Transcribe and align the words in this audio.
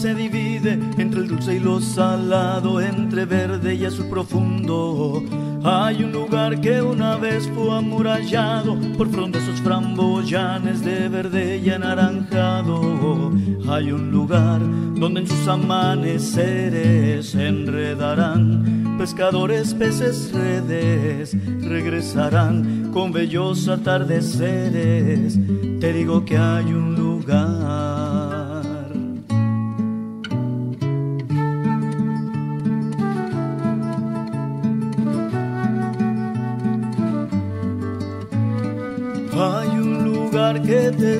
Se 0.00 0.14
divide 0.14 0.78
entre 0.96 1.20
el 1.20 1.28
dulce 1.28 1.56
y 1.56 1.60
lo 1.60 1.78
salado, 1.78 2.80
entre 2.80 3.26
verde 3.26 3.74
y 3.74 3.84
azul 3.84 4.08
profundo. 4.08 5.22
Hay 5.62 6.02
un 6.02 6.10
lugar 6.10 6.58
que 6.62 6.80
una 6.80 7.16
vez 7.16 7.46
fue 7.54 7.76
amurallado 7.76 8.78
por 8.96 9.10
frondosos 9.10 9.60
framboyanes 9.60 10.82
de 10.82 11.06
verde 11.10 11.58
y 11.58 11.68
anaranjado. 11.68 13.30
Hay 13.68 13.92
un 13.92 14.10
lugar 14.10 14.62
donde 14.94 15.20
en 15.20 15.26
sus 15.26 15.46
amaneceres 15.46 17.32
se 17.32 17.48
enredarán 17.48 18.96
pescadores, 18.98 19.74
peces, 19.74 20.32
redes, 20.32 21.36
regresarán 21.60 22.90
con 22.90 23.12
bellos 23.12 23.68
atardeceres. 23.68 25.38
Te 25.78 25.92
digo 25.92 26.24
que 26.24 26.38
hay 26.38 26.72
un 26.72 26.94
lugar 26.94 28.19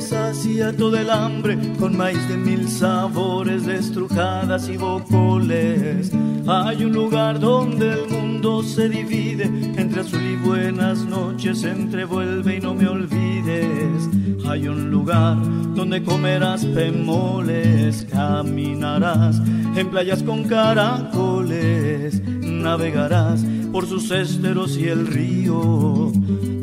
te 0.00 0.06
sacia 0.06 0.74
todo 0.74 0.96
el 0.96 1.10
hambre 1.10 1.58
con 1.78 1.96
maíz 1.96 2.26
de 2.28 2.36
mil 2.36 2.68
sabores, 2.68 3.66
estrujadas 3.66 4.68
y 4.68 4.76
bocoles. 4.76 6.10
Hay 6.46 6.84
un 6.84 6.92
lugar 6.92 7.38
donde 7.38 7.92
el 7.92 8.08
mundo 8.08 8.62
se 8.62 8.88
divide 8.88 9.44
entre 9.44 10.00
azul 10.00 10.22
y 10.22 10.36
buenas 10.36 11.04
noches, 11.04 11.64
entre 11.64 12.04
vuelve 12.04 12.56
y 12.56 12.60
no 12.60 12.74
me 12.74 12.88
olvides. 12.88 14.08
Hay 14.48 14.68
un 14.68 14.90
lugar 14.90 15.36
donde 15.74 16.02
comerás 16.02 16.64
pemoles, 16.64 18.06
caminarás 18.10 19.40
en 19.76 19.90
playas 19.90 20.22
con 20.22 20.44
caracoles, 20.44 22.22
navegarás 22.26 23.44
por 23.70 23.86
sus 23.86 24.10
esteros 24.10 24.78
y 24.78 24.88
el 24.88 25.06
río. 25.06 26.10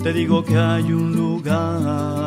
Te 0.01 0.11
digo 0.13 0.43
que 0.43 0.57
hay 0.57 0.91
un 0.91 1.15
lugar 1.15 2.26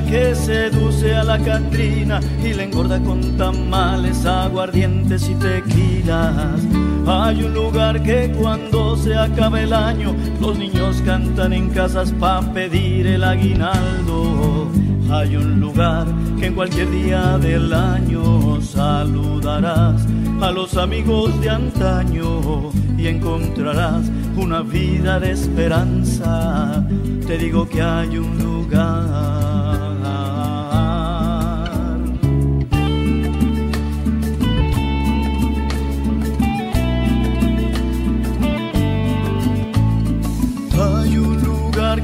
que 0.00 0.34
seduce 0.34 1.14
a 1.14 1.22
la 1.22 1.38
Catrina 1.38 2.20
y 2.42 2.54
le 2.54 2.64
engorda 2.64 2.98
con 3.00 3.36
tamales, 3.36 4.24
aguardientes 4.24 5.28
y 5.28 5.34
tequilas. 5.34 6.60
Hay 7.06 7.42
un 7.42 7.52
lugar 7.52 8.02
que 8.02 8.32
cuando 8.32 8.96
se 8.96 9.14
acaba 9.14 9.60
el 9.60 9.72
año, 9.72 10.14
los 10.40 10.58
niños 10.58 11.02
cantan 11.04 11.52
en 11.52 11.68
casas 11.70 12.12
para 12.12 12.40
pedir 12.52 13.06
el 13.06 13.22
aguinaldo. 13.22 14.70
Hay 15.10 15.36
un 15.36 15.60
lugar 15.60 16.06
que 16.38 16.46
en 16.46 16.54
cualquier 16.54 16.90
día 16.90 17.36
del 17.38 17.72
año 17.72 18.60
saludarás 18.62 20.06
a 20.40 20.50
los 20.52 20.76
amigos 20.76 21.38
de 21.40 21.50
antaño 21.50 22.70
y 22.96 23.08
encontrarás 23.08 24.10
una 24.36 24.62
vida 24.62 25.20
de 25.20 25.32
esperanza. 25.32 26.86
Te 27.26 27.36
digo 27.36 27.68
que 27.68 27.82
hay 27.82 28.16
un 28.16 28.38
lugar 28.38 29.51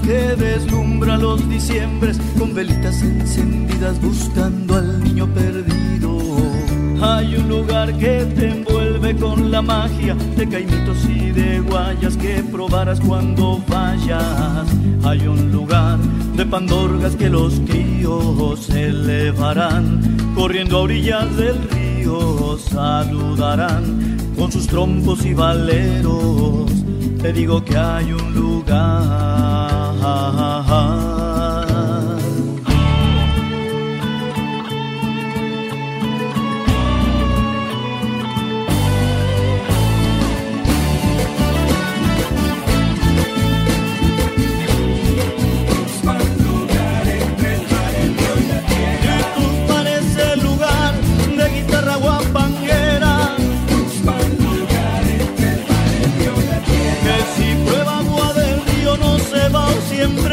que 0.09 0.37
deslumbra 0.37 1.19
los 1.19 1.47
diciembres 1.51 2.19
con 2.39 2.55
velitas 2.55 3.03
encendidas 3.03 4.01
buscando 4.01 4.77
al 4.77 5.05
niño 5.05 5.27
perdido. 5.35 6.19
Hay 7.03 7.37
un 7.37 7.47
lugar 7.47 7.93
que 7.99 8.25
te 8.35 8.53
envuelve 8.53 9.15
con 9.17 9.51
la 9.51 9.61
magia 9.61 10.15
de 10.15 10.49
caimitos 10.49 11.05
y 11.05 11.31
de 11.33 11.61
guayas 11.61 12.17
que 12.17 12.43
probarás 12.43 13.01
cuando 13.01 13.63
vayas. 13.69 14.67
Hay 15.05 15.27
un 15.27 15.53
lugar 15.53 15.99
de 16.37 16.47
pandorgas 16.47 17.15
que 17.15 17.29
los 17.29 17.61
críos 17.69 18.71
elevarán 18.71 20.01
corriendo 20.35 20.79
a 20.79 20.83
orillas 20.85 21.37
del 21.37 21.59
río, 21.69 22.57
saludarán 22.57 24.17
con 24.39 24.51
sus 24.51 24.67
trompos 24.69 25.27
y 25.27 25.35
valeros. 25.35 26.73
Te 27.21 27.31
digo 27.35 27.63
que 27.63 27.77
hay 27.77 28.13
un 28.13 28.33
lugar 28.33 29.68
uh-huh. 30.09 30.48
Por 60.17 60.33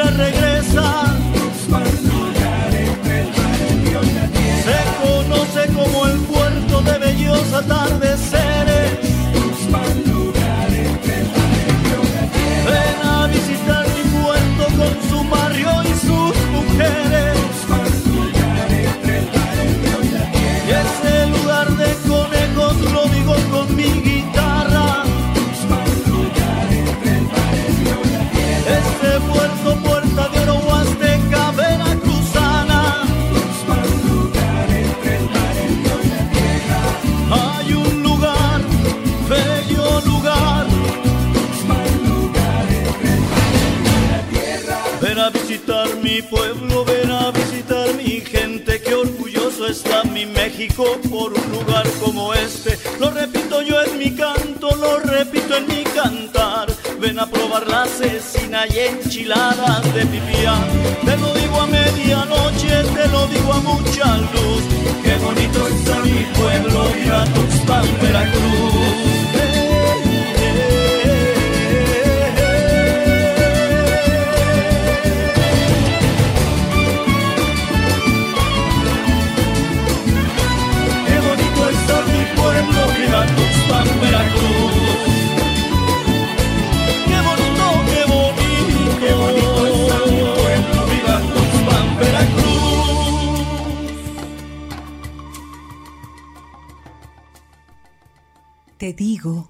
Te 98.85 98.93
digo 98.93 99.47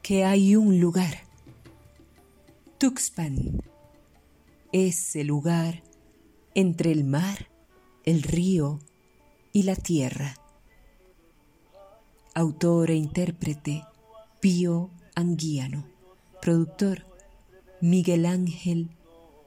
que 0.00 0.24
hay 0.24 0.56
un 0.56 0.80
lugar. 0.80 1.18
Tuxpan. 2.78 3.60
Ese 4.72 5.22
lugar 5.22 5.82
entre 6.54 6.90
el 6.90 7.04
mar, 7.04 7.50
el 8.04 8.22
río 8.22 8.78
y 9.52 9.64
la 9.64 9.76
tierra. 9.76 10.36
Autor 12.34 12.90
e 12.92 12.94
intérprete 12.94 13.84
Pío 14.40 14.90
Anguiano. 15.14 15.86
Productor 16.40 17.04
Miguel 17.82 18.24
Ángel 18.24 18.96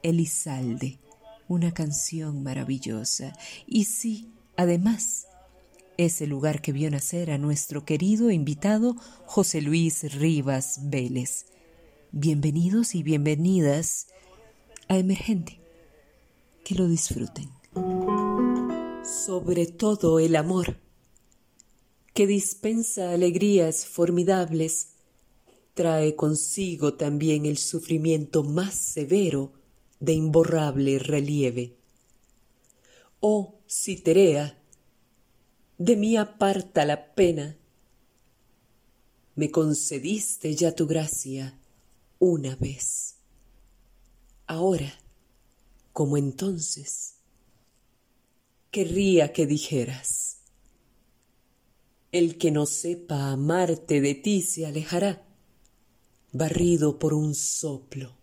Elizalde. 0.03 0.99
Una 1.47 1.73
canción 1.73 2.43
maravillosa. 2.43 3.33
Y 3.65 3.85
sí, 3.85 4.31
además, 4.57 5.26
es 5.97 6.21
el 6.21 6.29
lugar 6.29 6.61
que 6.61 6.71
vio 6.71 6.91
nacer 6.91 7.31
a 7.31 7.39
nuestro 7.39 7.83
querido 7.83 8.29
invitado 8.29 8.95
José 9.25 9.61
Luis 9.61 10.13
Rivas 10.13 10.81
Vélez. 10.83 11.47
Bienvenidos 12.11 12.93
y 12.93 13.01
bienvenidas 13.01 14.07
a 14.87 14.97
Emergente. 14.97 15.59
Que 16.63 16.75
lo 16.75 16.87
disfruten. 16.87 17.49
Sobre 19.03 19.65
todo 19.65 20.19
el 20.19 20.35
amor, 20.35 20.77
que 22.13 22.27
dispensa 22.27 23.11
alegrías 23.11 23.87
formidables, 23.87 24.89
trae 25.73 26.15
consigo 26.15 26.93
también 26.93 27.47
el 27.47 27.57
sufrimiento 27.57 28.43
más 28.43 28.75
severo 28.75 29.53
de 29.99 30.13
imborrable 30.13 30.99
relieve. 30.99 31.77
Oh, 33.19 33.55
Citerea, 33.67 34.61
de 35.77 35.95
mí 35.95 36.17
aparta 36.17 36.85
la 36.85 37.13
pena. 37.13 37.57
Me 39.35 39.51
concediste 39.51 40.55
ya 40.55 40.73
tu 40.73 40.87
gracia 40.87 41.59
una 42.19 42.55
vez. 42.55 43.17
Ahora, 44.47 44.91
como 45.93 46.17
entonces, 46.17 47.15
querría 48.71 49.33
que 49.33 49.45
dijeras, 49.45 50.37
el 52.11 52.37
que 52.37 52.49
no 52.49 52.65
sepa 52.65 53.31
amarte 53.31 54.01
de 54.01 54.15
ti 54.15 54.41
se 54.41 54.65
alejará, 54.65 55.27
barrido 56.31 56.97
por 56.97 57.13
un 57.13 57.35
soplo. 57.35 58.17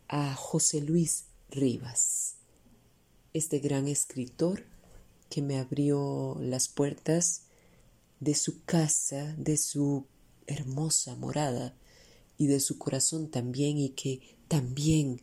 a 0.06 0.36
José 0.36 0.82
Luis 0.82 1.24
Rivas, 1.50 2.36
este 3.36 3.58
gran 3.58 3.88
escritor 3.88 4.64
que 5.28 5.42
me 5.42 5.58
abrió 5.58 6.36
las 6.40 6.68
puertas 6.68 7.42
de 8.20 8.34
su 8.34 8.64
casa, 8.64 9.34
de 9.36 9.56
su 9.56 10.06
hermosa 10.46 11.16
morada 11.16 11.74
y 12.38 12.46
de 12.46 12.60
su 12.60 12.78
corazón 12.78 13.30
también 13.30 13.78
y 13.78 13.90
que 13.90 14.36
también 14.48 15.22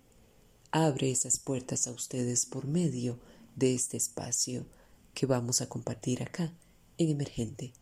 abre 0.72 1.12
esas 1.12 1.40
puertas 1.40 1.88
a 1.88 1.92
ustedes 1.92 2.46
por 2.46 2.68
medio 2.68 3.20
de 3.56 3.74
este 3.74 3.98
espacio 3.98 4.66
que 5.14 5.26
vamos 5.26 5.62
a 5.62 5.70
compartir 5.70 6.24
acá 6.24 6.54
en 6.98 7.10
Emergente. 7.10 7.74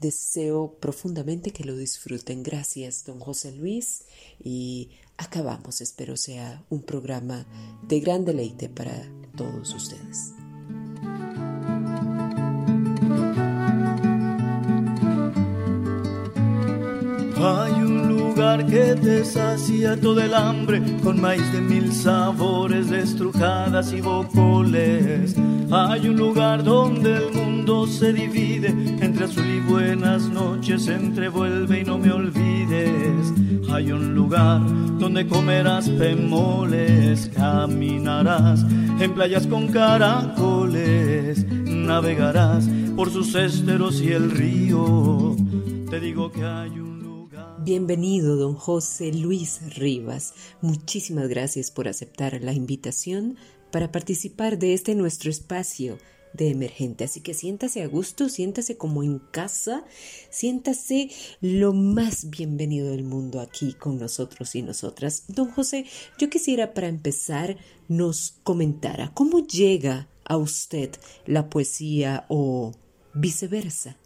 Deseo 0.00 0.78
profundamente 0.80 1.52
que 1.52 1.64
lo 1.64 1.76
disfruten. 1.76 2.42
Gracias, 2.42 3.04
don 3.04 3.18
José 3.18 3.52
Luis. 3.52 4.04
Y 4.42 4.90
acabamos. 5.16 5.80
Espero 5.80 6.16
sea 6.16 6.64
un 6.70 6.82
programa 6.82 7.46
de 7.86 8.00
gran 8.00 8.24
deleite 8.24 8.68
para 8.68 9.10
todos 9.36 9.74
ustedes. 9.74 10.32
Que 18.70 18.94
te 18.94 19.24
sacia 19.24 19.98
todo 19.98 20.20
el 20.20 20.34
hambre 20.34 20.82
con 21.02 21.20
maíz 21.20 21.52
de 21.52 21.60
mil 21.60 21.92
sabores, 21.92 22.90
estrujadas 22.90 23.92
y 23.92 24.00
bocoles. 24.00 25.34
Hay 25.70 26.08
un 26.08 26.16
lugar 26.16 26.62
donde 26.62 27.16
el 27.16 27.32
mundo 27.32 27.86
se 27.86 28.12
divide 28.12 28.68
entre 29.00 29.24
azul 29.24 29.46
y 29.46 29.60
buenas 29.60 30.28
noches, 30.28 30.88
entre 30.88 31.28
vuelve 31.28 31.80
y 31.80 31.84
no 31.84 31.98
me 31.98 32.12
olvides. 32.12 33.32
Hay 33.70 33.92
un 33.92 34.14
lugar 34.14 34.60
donde 34.98 35.26
comerás 35.26 35.88
pemoles, 35.88 37.30
caminarás 37.34 38.64
en 39.00 39.14
playas 39.14 39.46
con 39.46 39.68
caracoles, 39.68 41.46
navegarás 41.50 42.68
por 42.96 43.10
sus 43.10 43.34
esteros 43.34 44.00
y 44.02 44.12
el 44.12 44.30
río. 44.30 45.36
Te 45.88 46.00
digo 46.00 46.30
que 46.30 46.44
hay 46.44 46.70
un 46.70 46.87
Bienvenido, 47.68 48.36
don 48.36 48.54
José 48.54 49.12
Luis 49.12 49.60
Rivas. 49.76 50.32
Muchísimas 50.62 51.28
gracias 51.28 51.70
por 51.70 51.86
aceptar 51.86 52.42
la 52.42 52.54
invitación 52.54 53.36
para 53.70 53.92
participar 53.92 54.58
de 54.58 54.72
este 54.72 54.94
nuestro 54.94 55.28
espacio 55.28 55.98
de 56.32 56.48
emergente. 56.48 57.04
Así 57.04 57.20
que 57.20 57.34
siéntase 57.34 57.82
a 57.82 57.86
gusto, 57.86 58.30
siéntase 58.30 58.78
como 58.78 59.02
en 59.02 59.18
casa, 59.18 59.84
siéntase 60.30 61.10
lo 61.42 61.74
más 61.74 62.30
bienvenido 62.30 62.88
del 62.88 63.04
mundo 63.04 63.38
aquí 63.38 63.74
con 63.74 63.98
nosotros 63.98 64.54
y 64.54 64.62
nosotras. 64.62 65.24
Don 65.28 65.50
José, 65.50 65.84
yo 66.18 66.30
quisiera 66.30 66.72
para 66.72 66.88
empezar 66.88 67.58
nos 67.86 68.38
comentara 68.44 69.12
cómo 69.12 69.46
llega 69.46 70.08
a 70.24 70.38
usted 70.38 70.92
la 71.26 71.50
poesía 71.50 72.24
o 72.30 72.72
viceversa 73.12 73.98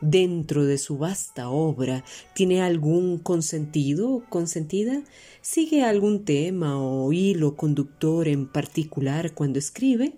dentro 0.00 0.64
de 0.64 0.78
su 0.78 0.98
vasta 0.98 1.48
obra 1.48 2.04
tiene 2.34 2.62
algún 2.62 3.18
consentido 3.18 4.10
o 4.10 4.24
consentida? 4.28 5.02
¿Sigue 5.40 5.82
algún 5.82 6.24
tema 6.24 6.80
o 6.80 7.12
hilo 7.12 7.56
conductor 7.56 8.28
en 8.28 8.46
particular 8.46 9.32
cuando 9.34 9.58
escribe? 9.58 10.14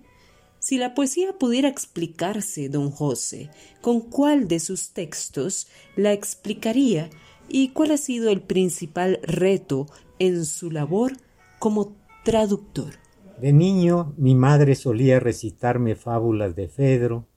Si 0.58 0.76
la 0.76 0.94
poesía 0.94 1.38
pudiera 1.38 1.68
explicarse, 1.68 2.68
don 2.68 2.90
José, 2.90 3.50
¿con 3.80 4.00
cuál 4.00 4.49
de 4.49 4.58
sus 4.58 4.90
textos 4.90 5.68
la 5.97 6.12
explicaría 6.12 7.11
y 7.49 7.68
cuál 7.68 7.92
ha 7.92 7.97
sido 7.97 8.30
el 8.30 8.42
principal 8.42 9.20
reto 9.23 9.87
en 10.18 10.44
su 10.44 10.70
labor 10.70 11.12
como 11.58 11.97
traductor? 12.25 12.94
De 13.40 13.52
niño 13.52 14.14
mi 14.16 14.35
madre 14.35 14.75
solía 14.75 15.20
recitarme 15.20 15.94
fábulas 15.94 16.56
de 16.56 16.68
Fedro, 16.68 17.28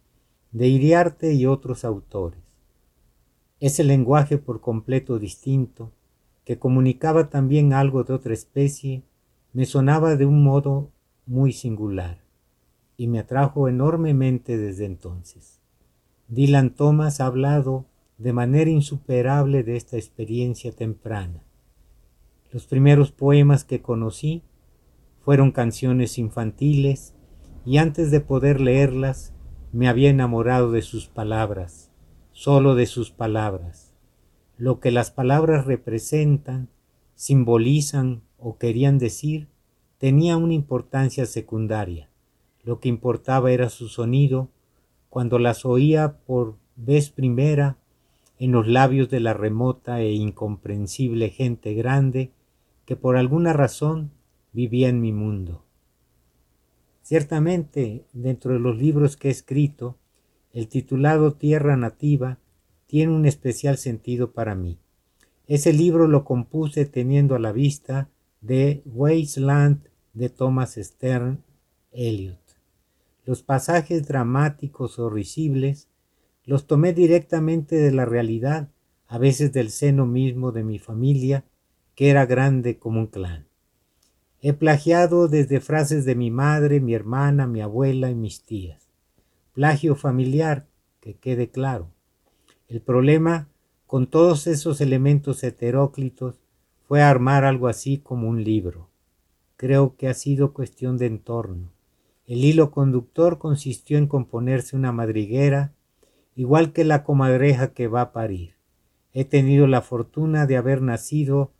de 0.52 0.68
Iriarte 0.68 1.34
y 1.34 1.46
otros 1.46 1.86
autores. 1.86 2.40
Ese 3.60 3.84
lenguaje 3.84 4.38
por 4.38 4.60
completo 4.60 5.20
distinto, 5.20 5.92
que 6.46 6.58
comunicaba 6.58 7.30
también 7.30 7.74
algo 7.74 8.04
de 8.04 8.14
otra 8.14 8.34
especie, 8.34 9.04
me 9.54 9.66
sonaba 9.66 10.16
de 10.16 10.26
un 10.26 10.44
modo 10.44 10.92
muy 11.26 11.54
singular 11.54 12.24
y 12.98 13.08
me 13.08 13.20
atrajo 13.20 13.68
enormemente 13.68 14.58
desde 14.58 14.86
entonces. 14.86 15.60
Dylan 16.28 16.76
Thomas 16.76 17.22
ha 17.22 17.28
hablado 17.28 17.86
de 18.18 18.34
manera 18.34 18.70
insuperable 18.70 19.64
de 19.64 19.76
esta 19.76 19.98
experiencia 19.98 20.72
temprana. 20.72 21.44
Los 22.52 22.68
primeros 22.68 23.12
poemas 23.12 23.64
que 23.64 23.82
conocí 23.82 24.44
fueron 25.22 25.52
canciones 25.52 26.18
infantiles 26.18 27.14
y 27.66 27.78
antes 27.78 28.12
de 28.12 28.20
poder 28.20 28.60
leerlas 28.60 29.34
me 29.74 29.88
había 29.88 30.10
enamorado 30.10 30.72
de 30.72 30.82
sus 30.82 31.08
palabras, 31.08 31.92
solo 32.32 32.76
de 32.76 32.86
sus 32.86 33.12
palabras. 33.12 33.94
Lo 34.58 34.80
que 34.80 34.92
las 34.92 35.12
palabras 35.12 35.66
representan, 35.66 36.70
simbolizan 37.16 38.22
o 38.38 38.58
querían 38.58 38.98
decir 38.98 39.48
tenía 39.98 40.36
una 40.36 40.54
importancia 40.54 41.26
secundaria. 41.26 42.10
Lo 42.64 42.80
que 42.80 42.90
importaba 42.90 43.52
era 43.52 43.70
su 43.70 43.88
sonido 43.88 44.50
cuando 45.10 45.40
las 45.40 45.66
oía 45.66 46.18
por 46.26 46.58
vez 46.76 47.12
primera 47.12 47.78
en 48.40 48.52
los 48.52 48.68
labios 48.68 49.10
de 49.10 49.20
la 49.20 49.34
remota 49.34 50.02
e 50.02 50.12
incomprensible 50.14 51.30
gente 51.30 51.76
grande 51.76 52.32
que 52.86 52.96
por 52.96 53.16
alguna 53.16 53.54
razón 53.54 54.12
vivía 54.54 54.90
en 54.90 55.02
mi 55.02 55.12
mundo. 55.12 55.64
Ciertamente, 57.12 58.06
dentro 58.14 58.54
de 58.54 58.60
los 58.60 58.78
libros 58.78 59.18
que 59.18 59.28
he 59.28 59.32
escrito, 59.32 59.98
el 60.54 60.70
titulado 60.70 61.34
Tierra 61.34 61.76
Nativa 61.76 62.40
tiene 62.88 63.12
un 63.12 63.26
especial 63.26 63.78
sentido 63.78 64.32
para 64.32 64.56
mí. 64.56 64.80
Ese 65.46 65.74
libro 65.74 66.08
lo 66.08 66.24
compuse 66.24 66.86
teniendo 66.86 67.36
a 67.36 67.40
la 67.40 67.52
vista 67.52 68.10
de 68.40 68.82
Wasteland 68.86 69.90
de 70.14 70.30
Thomas 70.30 70.76
Stern 70.76 71.44
Eliot. 71.92 72.40
Los 73.26 73.44
pasajes 73.44 74.08
dramáticos 74.08 74.98
o 74.98 75.10
risibles 75.10 75.90
los 76.46 76.66
tomé 76.66 76.94
directamente 76.94 77.76
de 77.76 77.92
la 77.92 78.06
realidad, 78.06 78.70
a 79.08 79.18
veces 79.18 79.52
del 79.52 79.70
seno 79.72 80.06
mismo 80.06 80.54
de 80.54 80.64
mi 80.64 80.80
familia, 80.80 81.44
que 81.94 82.10
era 82.10 82.26
grande 82.26 82.80
como 82.80 83.02
un 83.02 83.08
clan. 83.08 83.51
He 84.44 84.54
plagiado 84.54 85.28
desde 85.28 85.60
frases 85.60 86.04
de 86.04 86.16
mi 86.16 86.32
madre, 86.32 86.80
mi 86.80 86.96
hermana, 86.96 87.46
mi 87.46 87.62
abuela 87.62 88.10
y 88.10 88.16
mis 88.16 88.42
tías. 88.42 88.90
Plagio 89.54 89.96
familiar, 89.96 90.66
que 91.00 91.14
quede 91.14 91.52
claro. 91.52 91.92
El 92.68 92.82
problema 92.82 93.50
con 93.86 94.08
todos 94.08 94.48
esos 94.48 94.82
elementos 94.82 95.44
heteróclitos 95.44 96.40
fue 96.88 97.04
armar 97.04 97.46
algo 97.46 97.68
así 97.68 98.00
como 98.00 98.28
un 98.30 98.44
libro. 98.44 98.90
Creo 99.58 99.96
que 99.96 100.08
ha 100.08 100.16
sido 100.16 100.54
cuestión 100.54 100.98
de 100.98 101.06
entorno. 101.06 101.72
El 102.26 102.44
hilo 102.44 102.72
conductor 102.72 103.38
consistió 103.38 104.00
en 104.00 104.08
componerse 104.08 104.76
una 104.76 104.92
madriguera, 104.92 105.74
igual 106.36 106.74
que 106.74 106.84
la 106.84 107.04
comadreja 107.04 107.74
que 107.74 107.88
va 107.88 108.02
a 108.02 108.12
parir. 108.12 108.56
He 109.14 109.24
tenido 109.24 109.68
la 109.68 109.82
fortuna 109.82 110.48
de 110.48 110.58
haber 110.58 110.82
nacido 110.82 111.52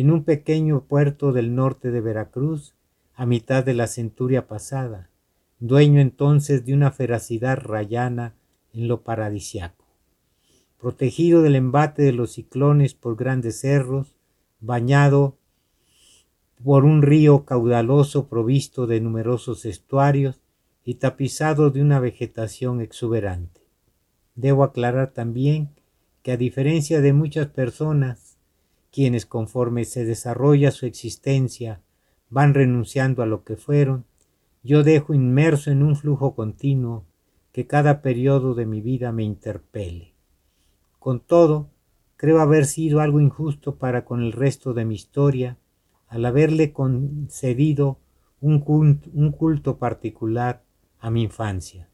en 0.00 0.12
un 0.12 0.22
pequeño 0.22 0.84
puerto 0.84 1.32
del 1.32 1.56
norte 1.56 1.90
de 1.90 2.00
Veracruz, 2.00 2.76
a 3.16 3.26
mitad 3.26 3.64
de 3.64 3.74
la 3.74 3.88
centuria 3.88 4.46
pasada, 4.46 5.10
dueño 5.58 6.00
entonces 6.00 6.64
de 6.64 6.72
una 6.72 6.92
feracidad 6.92 7.58
rayana 7.58 8.36
en 8.72 8.86
lo 8.86 9.02
paradisiaco. 9.02 9.84
Protegido 10.80 11.42
del 11.42 11.56
embate 11.56 12.02
de 12.02 12.12
los 12.12 12.30
ciclones 12.30 12.94
por 12.94 13.16
grandes 13.16 13.58
cerros, 13.58 14.14
bañado 14.60 15.36
por 16.62 16.84
un 16.84 17.02
río 17.02 17.44
caudaloso 17.44 18.28
provisto 18.28 18.86
de 18.86 19.00
numerosos 19.00 19.64
estuarios 19.64 20.40
y 20.84 20.94
tapizado 20.94 21.70
de 21.70 21.82
una 21.82 21.98
vegetación 21.98 22.80
exuberante. 22.80 23.62
Debo 24.36 24.62
aclarar 24.62 25.10
también 25.12 25.70
que 26.22 26.30
a 26.30 26.36
diferencia 26.36 27.00
de 27.00 27.12
muchas 27.12 27.48
personas, 27.48 28.27
quienes 28.98 29.26
conforme 29.26 29.84
se 29.84 30.04
desarrolla 30.04 30.72
su 30.72 30.84
existencia 30.84 31.80
van 32.30 32.52
renunciando 32.52 33.22
a 33.22 33.26
lo 33.26 33.44
que 33.44 33.54
fueron, 33.54 34.06
yo 34.64 34.82
dejo 34.82 35.14
inmerso 35.14 35.70
en 35.70 35.84
un 35.84 35.94
flujo 35.94 36.34
continuo 36.34 37.04
que 37.52 37.68
cada 37.68 38.02
periodo 38.02 38.54
de 38.54 38.66
mi 38.66 38.80
vida 38.80 39.12
me 39.12 39.22
interpele. 39.22 40.16
Con 40.98 41.20
todo, 41.20 41.70
creo 42.16 42.40
haber 42.40 42.66
sido 42.66 42.98
algo 42.98 43.20
injusto 43.20 43.76
para 43.76 44.04
con 44.04 44.20
el 44.20 44.32
resto 44.32 44.74
de 44.74 44.84
mi 44.84 44.96
historia 44.96 45.58
al 46.08 46.26
haberle 46.26 46.72
concedido 46.72 48.00
un 48.40 48.58
culto, 48.58 49.08
un 49.14 49.30
culto 49.30 49.78
particular 49.78 50.64
a 50.98 51.08
mi 51.08 51.22
infancia. 51.22 51.88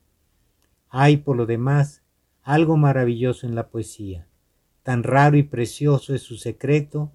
Hay, 0.89 1.19
por 1.19 1.37
lo 1.37 1.45
demás, 1.45 2.03
algo 2.43 2.79
maravilloso 2.79 3.47
en 3.47 3.55
la 3.55 3.69
poesía 3.69 4.27
Tan 4.85 5.03
raro 5.03 5.39
y 5.39 5.43
precioso 5.43 6.15
es 6.15 6.23
su 6.23 6.37
secreto 6.37 7.11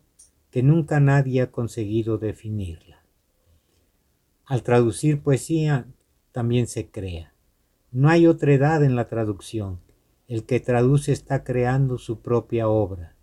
que 0.49 0.63
nunca 0.63 0.99
nadie 0.99 1.41
ha 1.41 1.51
conseguido 1.51 2.17
definirla. 2.17 3.03
Al 4.45 4.63
traducir 4.63 5.21
poesía 5.21 5.85
también 6.31 6.65
se 6.65 6.89
crea. 6.89 7.35
No 7.91 8.09
hay 8.09 8.25
otra 8.25 8.53
edad 8.53 8.83
en 8.83 8.95
la 8.95 9.07
traducción. 9.07 9.79
El 10.27 10.45
que 10.45 10.59
traduce 10.59 11.11
está 11.11 11.43
creando 11.43 11.99
su 11.99 12.21
propia 12.21 12.67
obra. 12.67 13.15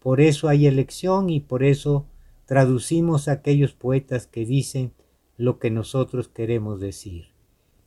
Por 0.00 0.22
eso 0.22 0.48
hay 0.48 0.66
elección 0.66 1.28
y 1.28 1.40
por 1.40 1.62
eso 1.62 2.06
traducimos 2.46 3.28
a 3.28 3.32
aquellos 3.32 3.74
poetas 3.74 4.26
que 4.26 4.46
dicen 4.46 4.94
lo 5.36 5.58
que 5.58 5.70
nosotros 5.70 6.28
queremos 6.28 6.80
decir. 6.80 7.26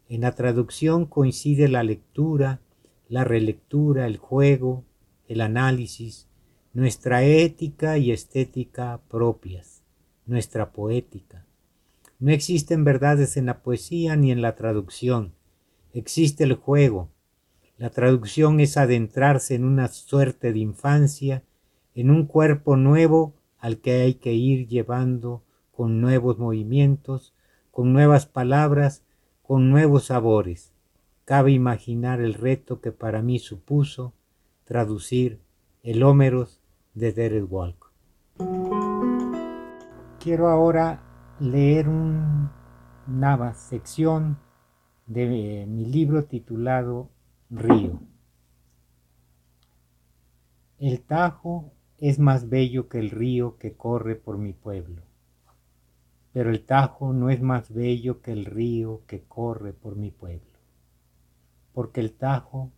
En 0.08 0.22
la 0.22 0.36
traducción 0.36 1.08
coincide 1.08 1.68
la 1.68 1.82
lectura, 1.82 2.62
la 3.10 3.24
relectura, 3.24 4.06
el 4.06 4.18
juego, 4.18 4.84
el 5.28 5.42
análisis, 5.42 6.28
nuestra 6.74 7.24
ética 7.24 7.98
y 7.98 8.12
estética 8.12 9.02
propias, 9.10 9.84
nuestra 10.26 10.72
poética. 10.72 11.46
No 12.20 12.32
existen 12.32 12.84
verdades 12.84 13.38
en 13.38 13.46
la 13.46 13.62
poesía 13.62 14.16
ni 14.16 14.32
en 14.32 14.42
la 14.42 14.56
traducción, 14.56 15.34
existe 15.94 16.44
el 16.44 16.54
juego. 16.54 17.10
La 17.78 17.90
traducción 17.90 18.60
es 18.60 18.78
adentrarse 18.78 19.56
en 19.56 19.64
una 19.64 19.88
suerte 19.88 20.54
de 20.54 20.60
infancia, 20.60 21.44
en 21.94 22.10
un 22.10 22.26
cuerpo 22.26 22.78
nuevo 22.78 23.36
al 23.58 23.78
que 23.78 24.02
hay 24.02 24.16
que 24.16 24.34
ir 24.34 24.68
llevando 24.68 25.44
con 25.72 26.02
nuevos 26.02 26.38
movimientos, 26.38 27.34
con 27.72 27.94
nuevas 27.94 28.26
palabras, 28.26 29.04
con 29.42 29.70
nuevos 29.70 30.06
sabores. 30.06 30.74
Cabe 31.26 31.52
imaginar 31.52 32.22
el 32.22 32.34
reto 32.34 32.80
que 32.80 32.92
para 32.92 33.22
mí 33.22 33.40
supuso 33.40 34.14
traducir 34.66 35.40
el 35.84 36.02
Homeros 36.02 36.60
de 36.96 37.14
Derek 37.14 37.52
Walk. 37.52 37.92
Quiero 40.20 40.48
ahora 40.50 41.04
leer 41.40 41.88
una 41.88 43.54
sección 43.54 44.40
de 45.06 45.66
mi 45.68 45.86
libro 45.86 46.26
titulado 46.26 47.12
Río. 47.52 48.02
El 50.80 51.04
Tajo 51.04 51.72
es 52.00 52.18
más 52.18 52.50
bello 52.50 52.90
que 52.90 52.98
el 52.98 53.12
río 53.12 53.58
que 53.58 53.78
corre 53.78 54.16
por 54.16 54.40
mi 54.40 54.54
pueblo, 54.54 55.04
pero 56.34 56.50
el 56.50 56.66
Tajo 56.66 57.14
no 57.14 57.30
es 57.30 57.40
más 57.40 57.72
bello 57.72 58.20
que 58.24 58.32
el 58.32 58.46
río 58.46 59.04
que 59.06 59.22
corre 59.22 59.74
por 59.74 59.96
mi 59.96 60.10
pueblo, 60.10 60.60
porque 61.72 62.02
el 62.02 62.14
Tajo 62.14 62.72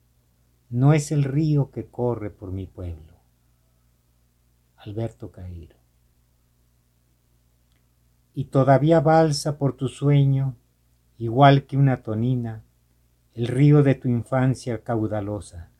no 0.69 0.93
es 0.93 1.11
el 1.13 1.23
río 1.23 1.71
que 1.71 1.85
corre 1.85 2.29
por 2.29 2.51
mi 2.51 2.67
pueblo. 2.67 3.13
Alberto 4.75 5.31
Cairo. 5.31 5.77
Y 8.33 8.45
todavía 8.45 8.99
balsa 8.99 9.57
por 9.57 9.77
tu 9.77 9.87
sueño, 9.87 10.57
igual 11.17 11.63
que 11.63 11.77
una 11.77 12.03
tonina, 12.03 12.63
el 13.33 13.47
río 13.47 13.81
de 13.81 13.95
tu 13.95 14.09
infancia 14.09 14.83
caudalosa, 14.83 15.71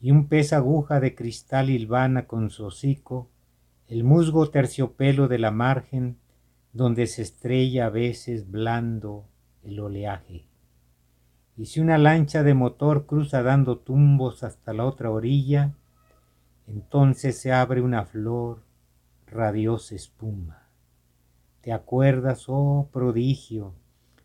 y 0.00 0.10
un 0.10 0.28
pez 0.28 0.52
aguja 0.52 0.98
de 0.98 1.14
cristal 1.14 1.70
hilvana 1.70 2.26
con 2.26 2.50
su 2.50 2.66
hocico, 2.66 3.30
el 3.86 4.02
musgo 4.02 4.50
terciopelo 4.50 5.28
de 5.28 5.38
la 5.38 5.50
margen, 5.50 6.18
donde 6.72 7.06
se 7.06 7.22
estrella 7.22 7.86
a 7.86 7.90
veces 7.90 8.50
blando 8.50 9.28
el 9.62 9.78
oleaje 9.80 10.49
y 11.60 11.66
si 11.66 11.78
una 11.78 11.98
lancha 11.98 12.42
de 12.42 12.54
motor 12.54 13.04
cruza 13.04 13.42
dando 13.42 13.76
tumbos 13.76 14.44
hasta 14.44 14.72
la 14.72 14.86
otra 14.86 15.10
orilla, 15.10 15.74
entonces 16.66 17.38
se 17.38 17.52
abre 17.52 17.82
una 17.82 18.06
flor, 18.06 18.62
radiosa 19.26 19.94
espuma. 19.94 20.70
¿Te 21.60 21.74
acuerdas, 21.74 22.46
oh 22.48 22.88
prodigio, 22.90 23.74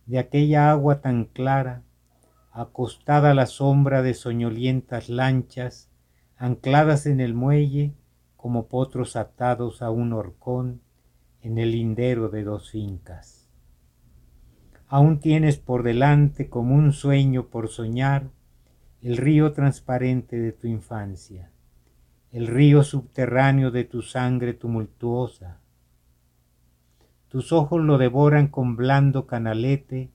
de 0.06 0.20
aquella 0.20 0.72
agua 0.72 1.02
tan 1.02 1.26
clara, 1.26 1.84
acostada 2.54 3.32
a 3.32 3.34
la 3.34 3.48
sombra 3.48 4.02
de 4.02 4.14
soñolientas 4.14 5.10
lanchas, 5.10 5.90
ancladas 6.38 7.06
en 7.06 7.20
el 7.20 7.34
muelle 7.34 7.92
como 8.38 8.68
potros 8.68 9.18
atados 9.18 9.82
a 9.82 9.90
un 9.90 10.14
horcón 10.14 10.80
en 11.42 11.58
el 11.58 11.74
lindero 11.74 12.30
de 12.30 12.46
dos 12.46 12.72
fincas. 12.72 13.35
Aún 14.96 15.20
tienes 15.20 15.58
por 15.58 15.84
delante 15.84 16.48
como 16.48 16.74
un 16.74 16.94
sueño 16.94 17.48
por 17.48 17.68
soñar 17.68 18.30
el 19.02 19.18
río 19.18 19.52
transparente 19.52 20.40
de 20.40 20.54
tu 20.54 20.68
infancia, 20.68 21.52
el 22.32 22.48
río 22.48 22.82
subterráneo 22.82 23.72
de 23.72 23.84
tu 23.84 24.02
sangre 24.02 24.54
tumultuosa. 24.54 25.60
Tus 27.28 27.52
ojos 27.52 27.82
lo 27.82 27.98
devoran 27.98 28.48
con 28.48 28.78
blando 28.78 29.28
canalete 29.28 30.14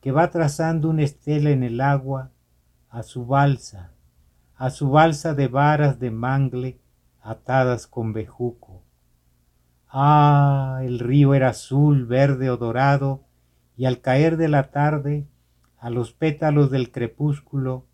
que 0.00 0.12
va 0.12 0.30
trazando 0.30 0.88
una 0.88 1.02
estela 1.02 1.50
en 1.50 1.62
el 1.62 1.82
agua 1.82 2.30
a 2.88 3.02
su 3.02 3.26
balsa, 3.26 3.92
a 4.56 4.70
su 4.70 4.88
balsa 4.88 5.34
de 5.34 5.48
varas 5.48 6.00
de 6.00 6.10
mangle 6.10 6.78
atadas 7.20 7.86
con 7.86 8.14
bejuco. 8.14 8.82
Ah, 9.90 10.80
el 10.84 11.00
río 11.00 11.34
era 11.34 11.50
azul, 11.50 12.06
verde 12.06 12.48
o 12.48 12.56
dorado, 12.56 13.26
y 13.76 13.86
al 13.86 14.00
caer 14.00 14.36
de 14.36 14.48
la 14.48 14.70
tarde, 14.70 15.26
a 15.78 15.90
los 15.90 16.12
pétalos 16.12 16.70
del 16.70 16.90
crepúsculo, 16.90 17.86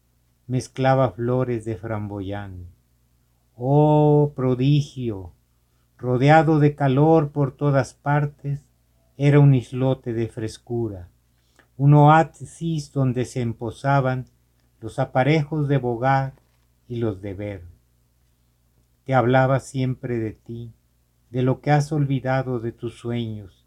mezclaba 0.46 1.12
flores 1.12 1.64
de 1.64 1.76
framboyán. 1.76 2.66
Oh, 3.54 4.32
prodigio, 4.34 5.32
rodeado 5.96 6.58
de 6.58 6.74
calor 6.74 7.32
por 7.32 7.56
todas 7.56 7.94
partes, 7.94 8.64
era 9.16 9.40
un 9.40 9.54
islote 9.54 10.12
de 10.12 10.28
frescura 10.28 11.08
un 11.78 11.94
oasis 11.94 12.92
donde 12.92 13.24
se 13.24 13.40
emposaban 13.40 14.26
los 14.80 14.98
aparejos 14.98 15.68
de 15.68 15.78
bogar 15.78 16.34
y 16.88 16.96
los 16.96 17.22
de 17.22 17.34
ver. 17.34 17.62
Te 19.04 19.14
hablaba 19.14 19.60
siempre 19.60 20.18
de 20.18 20.32
ti, 20.32 20.72
de 21.30 21.42
lo 21.42 21.60
que 21.60 21.70
has 21.70 21.92
olvidado 21.92 22.58
de 22.58 22.72
tus 22.72 22.98
sueños. 22.98 23.57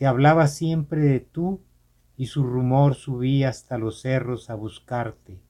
Te 0.00 0.06
hablaba 0.06 0.46
siempre 0.46 1.02
de 1.02 1.20
tú 1.20 1.60
y 2.16 2.24
su 2.24 2.42
rumor 2.42 2.94
subía 2.94 3.50
hasta 3.50 3.76
los 3.76 4.00
cerros 4.00 4.48
a 4.48 4.54
buscarte. 4.54 5.42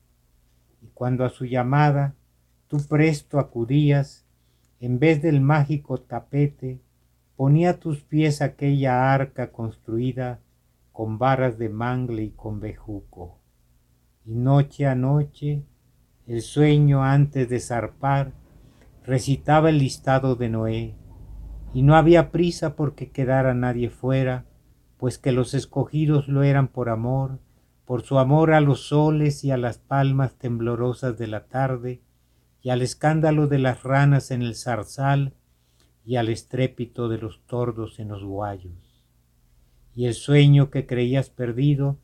Y 0.83 0.89
cuando 0.89 1.25
a 1.25 1.29
su 1.29 1.45
llamada 1.45 2.17
tú 2.67 2.79
presto 2.89 3.39
acudías, 3.39 4.27
en 4.81 4.99
vez 4.99 5.23
del 5.23 5.41
mágico 5.41 6.01
tapete, 6.01 6.81
ponía 7.37 7.71
a 7.71 7.79
tus 7.79 8.03
pies 8.03 8.43
aquella 8.43 9.15
arca 9.15 9.53
construida 9.53 10.41
con 10.91 11.17
varas 11.17 11.57
de 11.57 11.69
mangle 11.69 12.25
y 12.25 12.31
con 12.31 12.59
bejuco. 12.59 13.39
Y 14.27 14.35
noche 14.35 14.89
a 14.89 14.97
noche, 14.97 15.63
el 16.27 16.43
sueño 16.43 17.05
antes 17.05 17.49
de 17.49 17.61
zarpar, 17.61 18.33
recitaba 19.05 19.71
el 19.71 19.79
listado 19.79 20.35
de 20.35 20.49
Noé, 20.49 20.97
y 21.73 21.83
no 21.83 21.97
había 21.97 22.31
prisa 22.31 22.77
porque 22.77 23.11
quedara 23.11 23.55
nadie 23.55 23.91
fuera, 23.91 24.47
pues 24.99 25.19
que 25.19 25.33
los 25.33 25.55
escogidos 25.55 26.29
lo 26.29 26.43
eran 26.43 26.69
por 26.69 26.89
amor, 26.89 27.39
por 27.85 28.03
su 28.03 28.19
amor 28.19 28.53
a 28.53 28.61
los 28.61 28.89
soles 28.89 29.45
y 29.45 29.51
a 29.51 29.57
las 29.57 29.79
palmas 29.79 30.35
temblorosas 30.37 31.19
de 31.19 31.27
la 31.27 31.47
tarde, 31.47 32.03
y 32.63 32.71
al 32.71 32.83
escándalo 32.83 33.47
de 33.47 33.59
las 33.59 33.83
ranas 33.83 34.31
en 34.31 34.43
el 34.43 34.55
zarzal, 34.55 35.35
y 36.05 36.17
al 36.17 36.29
estrépito 36.29 37.09
de 37.09 37.19
los 37.19 37.45
tordos 37.47 37.99
en 37.99 38.09
los 38.09 38.25
guayos 38.25 38.91
y 39.95 40.07
el 40.07 40.15
sueño 40.15 40.71
que 40.71 40.87
creías 40.87 41.31
perdido 41.31 41.99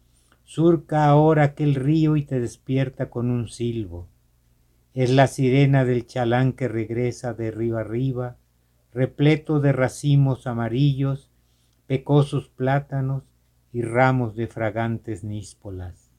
surca 0.45 1.07
ahora 1.07 1.45
aquel 1.45 1.75
río 1.75 2.17
y 2.17 2.23
te 2.23 2.41
despierta 2.41 3.11
con 3.11 3.31
un 3.31 3.49
silbo. 3.49 4.09
Es 4.95 5.11
la 5.11 5.27
sirena 5.27 5.85
del 5.85 6.07
chalán 6.07 6.53
que 6.53 6.69
regresa 6.69 7.35
de 7.35 7.49
arriba 7.49 7.81
arriba, 7.81 8.37
repleto 8.97 9.61
de 9.61 9.73
racimos 9.73 10.47
amarillos, 10.47 11.31
pecosos 11.87 12.49
plátanos 12.49 13.25
y 13.71 13.83
ramos 13.83 14.37
de 14.37 14.47
fragantes 14.47 15.23
níspolas. 15.23 16.11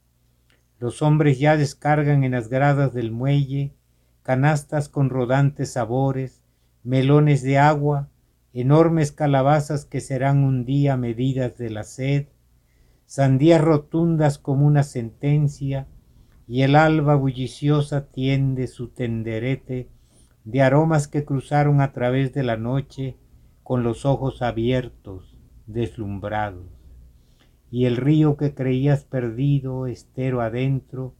Los 0.77 1.01
hombres 1.01 1.39
ya 1.39 1.57
descargan 1.57 2.23
en 2.23 2.33
las 2.33 2.49
gradas 2.49 2.93
del 2.93 3.11
muelle 3.11 3.73
canastas 4.21 4.89
con 4.89 5.09
rodantes 5.09 5.73
sabores, 5.73 6.43
melones 6.83 7.41
de 7.41 7.57
agua 7.57 8.09
enormes 8.53 9.11
calabazas 9.11 9.85
que 9.85 9.99
serán 9.99 10.43
un 10.43 10.63
día 10.63 10.97
medidas 10.97 11.57
de 11.57 11.71
la 11.71 11.83
sed, 11.83 12.27
sandías 13.07 13.59
rotundas 13.59 14.37
como 14.37 14.67
una 14.67 14.83
sentencia, 14.83 15.87
y 16.47 16.61
el 16.61 16.75
alba 16.75 17.15
bulliciosa 17.15 18.07
tiende 18.09 18.67
su 18.67 18.89
tenderete 18.89 19.89
de 20.47 20.62
aromas 20.62 21.10
que 21.10 21.25
cruzaron 21.25 21.81
a 21.81 21.91
través 21.91 22.33
de 22.33 22.41
la 22.41 22.55
noche 22.55 23.17
con 23.63 23.83
los 23.83 24.05
ojos 24.05 24.41
abiertos, 24.41 25.38
deslumbrados. 25.65 26.69
Y 27.69 27.83
el 27.83 27.97
río 27.97 28.38
que 28.38 28.53
creías 28.53 29.03
perdido, 29.03 29.88
estero 29.88 30.39
adentro, 30.39 31.15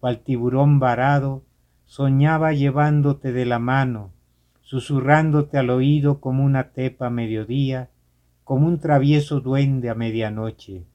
cual 0.00 0.20
tiburón 0.20 0.80
varado, 0.80 1.44
soñaba 1.84 2.54
llevándote 2.54 3.30
de 3.30 3.44
la 3.44 3.58
mano, 3.58 4.14
susurrándote 4.62 5.58
al 5.58 5.68
oído 5.68 6.22
como 6.22 6.42
una 6.42 6.72
tepa 6.72 7.08
a 7.08 7.10
mediodía, 7.10 7.90
como 8.42 8.66
un 8.68 8.80
travieso 8.80 9.40
duende 9.40 9.90
a 9.90 9.94
medianoche, 9.94 10.86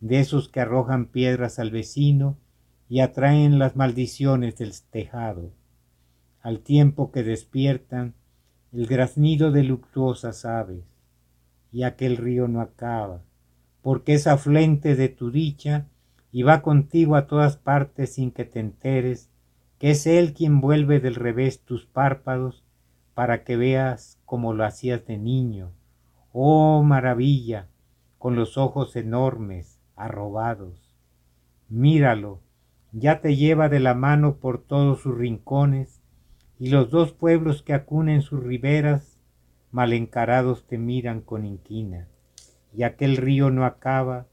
de 0.00 0.18
esos 0.18 0.48
que 0.48 0.58
arrojan 0.58 1.06
piedras 1.06 1.60
al 1.60 1.70
vecino 1.70 2.36
y 2.88 2.98
atraen 2.98 3.60
las 3.60 3.76
maldiciones 3.76 4.56
del 4.56 4.72
tejado, 4.90 5.52
al 6.42 6.60
tiempo 6.60 7.10
que 7.12 7.22
despiertan 7.22 8.14
el 8.72 8.86
graznido 8.86 9.50
de 9.50 9.62
luctuosas 9.62 10.44
aves, 10.44 10.84
y 11.70 11.84
aquel 11.84 12.16
río 12.16 12.48
no 12.48 12.60
acaba, 12.60 13.22
porque 13.80 14.14
es 14.14 14.26
afluente 14.26 14.96
de 14.96 15.08
tu 15.08 15.30
dicha 15.30 15.86
y 16.30 16.42
va 16.42 16.62
contigo 16.62 17.16
a 17.16 17.26
todas 17.26 17.56
partes 17.56 18.14
sin 18.14 18.30
que 18.30 18.44
te 18.44 18.60
enteres 18.60 19.30
que 19.82 19.90
es 19.90 20.06
él 20.06 20.32
quien 20.32 20.60
vuelve 20.60 21.00
del 21.00 21.16
revés 21.16 21.64
tus 21.64 21.86
párpados 21.86 22.62
para 23.14 23.42
que 23.42 23.56
veas 23.56 24.16
como 24.24 24.54
lo 24.54 24.64
hacías 24.64 25.04
de 25.06 25.18
niño. 25.18 25.72
Oh 26.32 26.84
maravilla, 26.84 27.66
con 28.16 28.36
los 28.36 28.56
ojos 28.56 28.94
enormes, 28.94 29.80
arrobados. 29.96 30.94
Míralo, 31.68 32.38
ya 32.92 33.20
te 33.20 33.34
lleva 33.34 33.68
de 33.68 33.80
la 33.80 33.94
mano 33.94 34.36
por 34.36 34.62
todos 34.62 35.00
sus 35.00 35.18
rincones, 35.18 35.91
y 36.62 36.68
los 36.68 36.90
dos 36.90 37.12
pueblos 37.12 37.60
que 37.60 37.72
acunen 37.72 38.22
sus 38.22 38.40
riberas, 38.40 39.18
mal 39.72 39.92
encarados 39.92 40.64
te 40.64 40.78
miran 40.78 41.20
con 41.20 41.44
inquina, 41.44 42.06
y 42.72 42.84
aquel 42.84 43.16
río 43.16 43.50
no 43.50 43.64
acaba, 43.64 44.28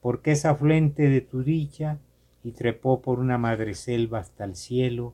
porque 0.00 0.30
es 0.32 0.46
afluente 0.46 1.10
de 1.10 1.20
tu 1.20 1.42
dicha, 1.42 1.98
y 2.42 2.52
trepó 2.52 3.02
por 3.02 3.18
una 3.18 3.36
madreselva 3.36 4.20
hasta 4.20 4.44
el 4.44 4.56
cielo, 4.56 5.12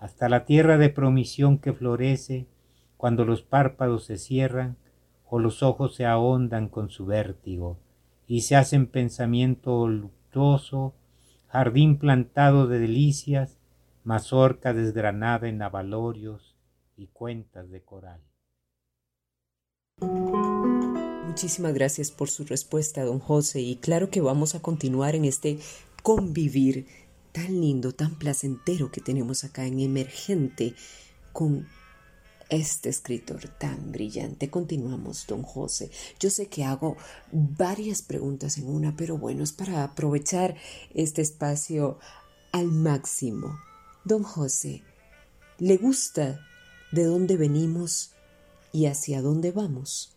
hasta 0.00 0.28
la 0.28 0.44
tierra 0.44 0.76
de 0.76 0.88
promisión 0.88 1.58
que 1.58 1.72
florece, 1.72 2.48
cuando 2.96 3.24
los 3.24 3.42
párpados 3.42 4.06
se 4.06 4.16
cierran 4.16 4.76
o 5.24 5.38
los 5.38 5.62
ojos 5.62 5.94
se 5.94 6.04
ahondan 6.04 6.68
con 6.68 6.90
su 6.90 7.06
vértigo 7.06 7.78
y 8.26 8.40
se 8.40 8.56
hacen 8.56 8.88
pensamiento 8.88 9.86
luctuoso, 9.86 10.94
jardín 11.46 11.96
plantado 11.96 12.66
de 12.66 12.80
delicias, 12.80 13.57
mazorca 14.08 14.72
desgranada 14.72 15.50
en 15.50 15.60
avalorios 15.60 16.56
y 16.96 17.08
cuentas 17.08 17.68
de 17.68 17.82
coral. 17.82 18.22
Muchísimas 21.26 21.74
gracias 21.74 22.10
por 22.10 22.30
su 22.30 22.44
respuesta, 22.44 23.04
don 23.04 23.18
José, 23.18 23.60
y 23.60 23.76
claro 23.76 24.08
que 24.08 24.22
vamos 24.22 24.54
a 24.54 24.62
continuar 24.62 25.14
en 25.14 25.26
este 25.26 25.58
convivir 26.02 26.86
tan 27.32 27.60
lindo, 27.60 27.92
tan 27.92 28.14
placentero 28.14 28.90
que 28.90 29.02
tenemos 29.02 29.44
acá 29.44 29.66
en 29.66 29.78
Emergente 29.78 30.74
con 31.34 31.68
este 32.48 32.88
escritor 32.88 33.46
tan 33.58 33.92
brillante. 33.92 34.48
Continuamos, 34.48 35.26
don 35.26 35.42
José. 35.42 35.90
Yo 36.18 36.30
sé 36.30 36.46
que 36.48 36.64
hago 36.64 36.96
varias 37.30 38.00
preguntas 38.00 38.56
en 38.56 38.70
una, 38.70 38.96
pero 38.96 39.18
bueno, 39.18 39.44
es 39.44 39.52
para 39.52 39.84
aprovechar 39.84 40.56
este 40.94 41.20
espacio 41.20 41.98
al 42.52 42.68
máximo. 42.68 43.67
Don 44.04 44.22
José, 44.22 44.82
¿le 45.58 45.76
gusta 45.76 46.40
de 46.92 47.04
dónde 47.04 47.36
venimos 47.36 48.12
y 48.72 48.86
hacia 48.86 49.20
dónde 49.22 49.52
vamos? 49.52 50.16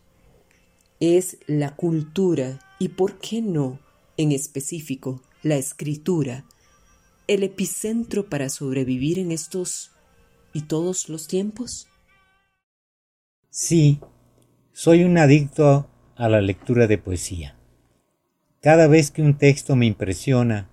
Es 1.00 1.38
la 1.46 1.74
cultura 1.76 2.60
y, 2.78 2.90
¿por 2.90 3.18
qué 3.18 3.42
no, 3.42 3.80
en 4.16 4.32
específico, 4.32 5.20
la 5.42 5.56
escritura, 5.56 6.44
el 7.26 7.42
epicentro 7.42 8.28
para 8.28 8.48
sobrevivir 8.48 9.18
en 9.18 9.32
estos 9.32 9.90
y 10.52 10.62
todos 10.62 11.08
los 11.08 11.26
tiempos? 11.26 11.88
Sí, 13.50 14.00
soy 14.72 15.04
un 15.04 15.18
adicto 15.18 15.90
a 16.16 16.28
la 16.28 16.40
lectura 16.40 16.86
de 16.86 16.98
poesía. 16.98 17.58
Cada 18.60 18.86
vez 18.86 19.10
que 19.10 19.22
un 19.22 19.36
texto 19.36 19.74
me 19.74 19.86
impresiona, 19.86 20.70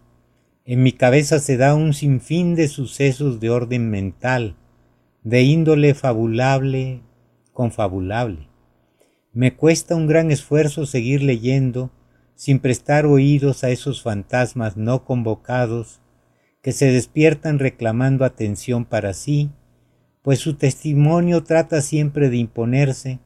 En 0.71 0.83
mi 0.83 0.91
cabeza 0.91 1.39
se 1.39 1.57
da 1.57 1.73
un 1.73 1.95
sinfín 1.95 2.53
de 2.53 2.67
sucesos 2.67 3.39
de 3.39 3.49
orden 3.49 3.89
mental, 3.89 4.55
de 5.23 5.41
índole 5.41 5.95
fabulable, 5.95 7.01
confabulable. 7.53 8.49
Me 9.33 9.55
cuesta 9.55 9.95
un 9.95 10.05
gran 10.05 10.29
esfuerzo 10.29 10.85
seguir 10.85 11.23
leyendo 11.23 11.89
sin 12.35 12.59
prestar 12.59 13.07
oídos 13.07 13.63
a 13.63 13.71
esos 13.71 14.03
fantasmas 14.03 14.77
no 14.77 15.05
convocados 15.05 16.01
que 16.61 16.71
se 16.71 16.91
despiertan 16.91 17.57
reclamando 17.57 18.23
atención 18.23 18.85
para 18.85 19.15
sí, 19.15 19.49
pues 20.21 20.37
su 20.37 20.53
testimonio 20.53 21.43
trata 21.43 21.81
siempre 21.81 22.29
de 22.29 22.37
imponerse 22.37 23.17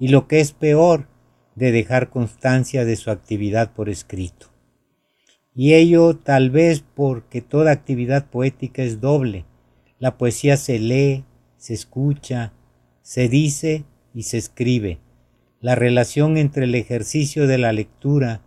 y 0.00 0.08
lo 0.08 0.26
que 0.26 0.40
es 0.40 0.50
peor, 0.50 1.06
de 1.54 1.70
dejar 1.70 2.10
constancia 2.10 2.84
de 2.84 2.96
su 2.96 3.12
actividad 3.12 3.74
por 3.74 3.88
escrito. 3.88 4.49
Y 5.54 5.74
ello 5.74 6.16
tal 6.16 6.50
vez 6.50 6.84
porque 6.94 7.40
toda 7.40 7.72
actividad 7.72 8.26
poética 8.30 8.82
es 8.82 9.00
doble. 9.00 9.44
La 9.98 10.16
poesía 10.16 10.56
se 10.56 10.78
lee, 10.78 11.24
se 11.56 11.74
escucha, 11.74 12.52
se 13.02 13.28
dice 13.28 13.84
y 14.14 14.22
se 14.22 14.38
escribe. 14.38 14.98
La 15.60 15.74
relación 15.74 16.36
entre 16.36 16.64
el 16.64 16.74
ejercicio 16.74 17.46
de 17.46 17.58
la 17.58 17.72
lectura 17.72 18.42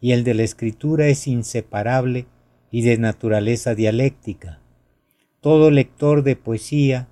y 0.00 0.12
el 0.12 0.24
de 0.24 0.34
la 0.34 0.42
escritura 0.42 1.08
es 1.08 1.26
inseparable 1.26 2.26
y 2.70 2.82
de 2.82 2.96
naturaleza 2.98 3.74
dialéctica. 3.74 4.60
Todo 5.40 5.70
lector 5.70 6.22
de 6.22 6.36
poesía 6.36 7.08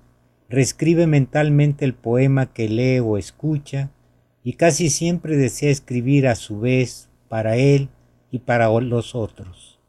reescribe 0.49 1.07
mentalmente 1.07 1.85
el 1.85 1.93
poema 1.93 2.53
que 2.53 2.69
lee 2.69 2.99
o 2.99 3.17
escucha 3.17 3.91
y 4.43 4.53
casi 4.53 4.89
siempre 4.89 5.37
desea 5.37 5.69
escribir 5.69 6.27
a 6.27 6.35
su 6.35 6.59
vez 6.59 7.09
para 7.27 7.57
él 7.57 7.89
y 8.35 8.39
para 8.39 8.67
los 8.81 9.15
otros. 9.15 9.79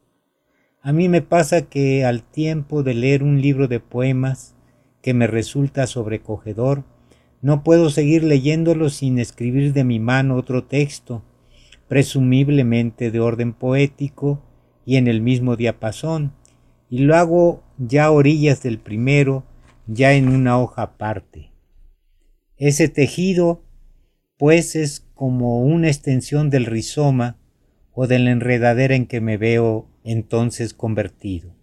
A 0.80 0.92
mí 0.92 1.08
me 1.08 1.20
pasa 1.20 1.62
que 1.62 2.04
al 2.04 2.22
tiempo 2.22 2.84
de 2.84 2.94
leer 2.94 3.24
un 3.24 3.42
libro 3.42 3.66
de 3.66 3.80
poemas 3.80 4.54
que 5.02 5.14
me 5.14 5.26
resulta 5.26 5.88
sobrecogedor, 5.88 6.84
no 7.42 7.64
puedo 7.64 7.90
seguir 7.90 8.22
leyéndolo 8.22 8.88
sin 8.88 9.18
escribir 9.18 9.72
de 9.72 9.82
mi 9.82 9.98
mano 9.98 10.36
otro 10.36 10.62
texto, 10.62 11.24
presumiblemente 11.88 13.10
de 13.10 13.18
orden 13.18 13.52
poético 13.52 14.40
y 14.84 14.94
en 14.94 15.08
el 15.08 15.20
mismo 15.20 15.56
diapasón, 15.56 16.32
y 16.88 17.00
lo 17.00 17.16
hago 17.16 17.64
ya 17.78 18.04
a 18.04 18.10
orillas 18.12 18.62
del 18.62 18.78
primero, 18.78 19.42
ya 19.88 20.12
en 20.12 20.28
una 20.28 20.56
hoja 20.60 20.82
aparte. 20.82 21.50
Ese 22.56 22.88
tejido, 22.88 23.64
pues, 24.38 24.76
es 24.76 25.00
como 25.14 25.62
una 25.62 25.88
extensión 25.88 26.48
del 26.48 26.64
rizoma 26.64 27.38
o 27.96 28.06
de 28.06 28.18
la 28.18 28.30
enredadera 28.30 28.94
en 28.94 29.06
que 29.06 29.22
me 29.22 29.38
veo 29.38 29.88
entonces 30.04 30.74
convertido. 30.74 31.56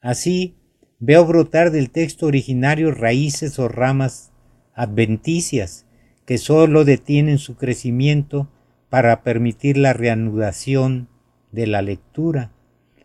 Así, 0.00 0.56
veo 0.98 1.24
brotar 1.24 1.70
del 1.70 1.90
texto 1.90 2.26
originario 2.26 2.90
raíces 2.90 3.58
o 3.60 3.68
ramas 3.68 4.32
adventicias 4.74 5.86
que 6.26 6.38
sólo 6.38 6.84
detienen 6.84 7.38
su 7.38 7.56
crecimiento 7.56 8.50
para 8.90 9.22
permitir 9.22 9.78
la 9.78 9.92
reanudación 9.92 11.08
de 11.52 11.68
la 11.68 11.82
lectura, 11.82 12.52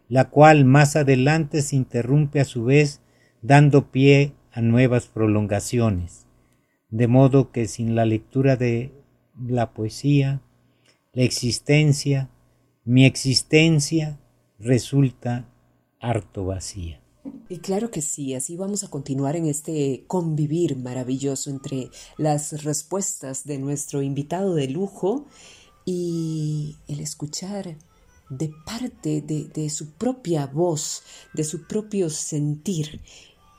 la 0.10 0.32
cual 0.32 0.65
más 0.65 0.96
adelante 0.96 1.62
se 1.62 1.76
interrumpe 1.76 2.39
a 2.39 2.46
su 2.46 2.65
vez 2.65 3.02
dando 3.43 3.91
pie 3.91 4.34
a 4.52 4.62
nuevas 4.62 5.06
prolongaciones, 5.06 6.26
de 6.89 7.08
modo 7.08 7.52
que 7.52 7.67
sin 7.67 7.93
la 7.93 8.06
lectura 8.06 8.56
de 8.56 8.91
la 9.39 9.72
poesía, 9.72 10.41
la 11.13 11.23
existencia, 11.23 12.30
mi 12.84 13.06
existencia 13.06 14.19
resulta 14.60 15.47
harto 15.99 16.45
vacía. 16.45 17.02
Y 17.47 17.60
claro 17.60 17.91
que 17.91 18.02
sí, 18.02 18.34
así 18.34 18.58
vamos 18.58 18.84
a 18.84 18.89
continuar 18.89 19.36
en 19.36 19.45
este 19.45 20.04
convivir 20.08 20.76
maravilloso 20.76 21.49
entre 21.49 21.89
las 22.17 22.63
respuestas 22.63 23.45
de 23.45 23.60
nuestro 23.60 24.02
invitado 24.02 24.56
de 24.56 24.67
lujo 24.67 25.28
y 25.86 26.76
el 26.88 26.99
escuchar 26.99 27.78
de 28.30 28.52
parte 28.65 29.21
de, 29.21 29.45
de, 29.45 29.69
su 29.69 29.91
propia 29.91 30.47
voz, 30.47 31.04
de 31.34 31.43
su 31.43 31.67
propio 31.67 32.10
sentir, 32.10 33.02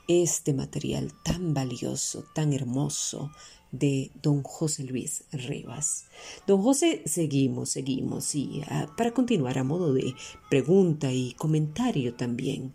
este 0.07 0.53
material 0.53 1.13
tan 1.23 1.53
valioso, 1.53 2.25
tan 2.33 2.53
hermoso 2.53 3.31
de 3.71 4.11
don 4.21 4.43
José 4.43 4.83
Luis 4.83 5.25
Rivas. 5.31 6.05
Don 6.47 6.61
José, 6.61 7.01
seguimos, 7.05 7.69
seguimos, 7.69 8.33
y 8.35 8.61
ah, 8.69 8.87
para 8.95 9.11
continuar 9.11 9.57
a 9.57 9.63
modo 9.63 9.93
de 9.93 10.15
pregunta 10.49 11.11
y 11.11 11.33
comentario 11.33 12.15
también, 12.15 12.73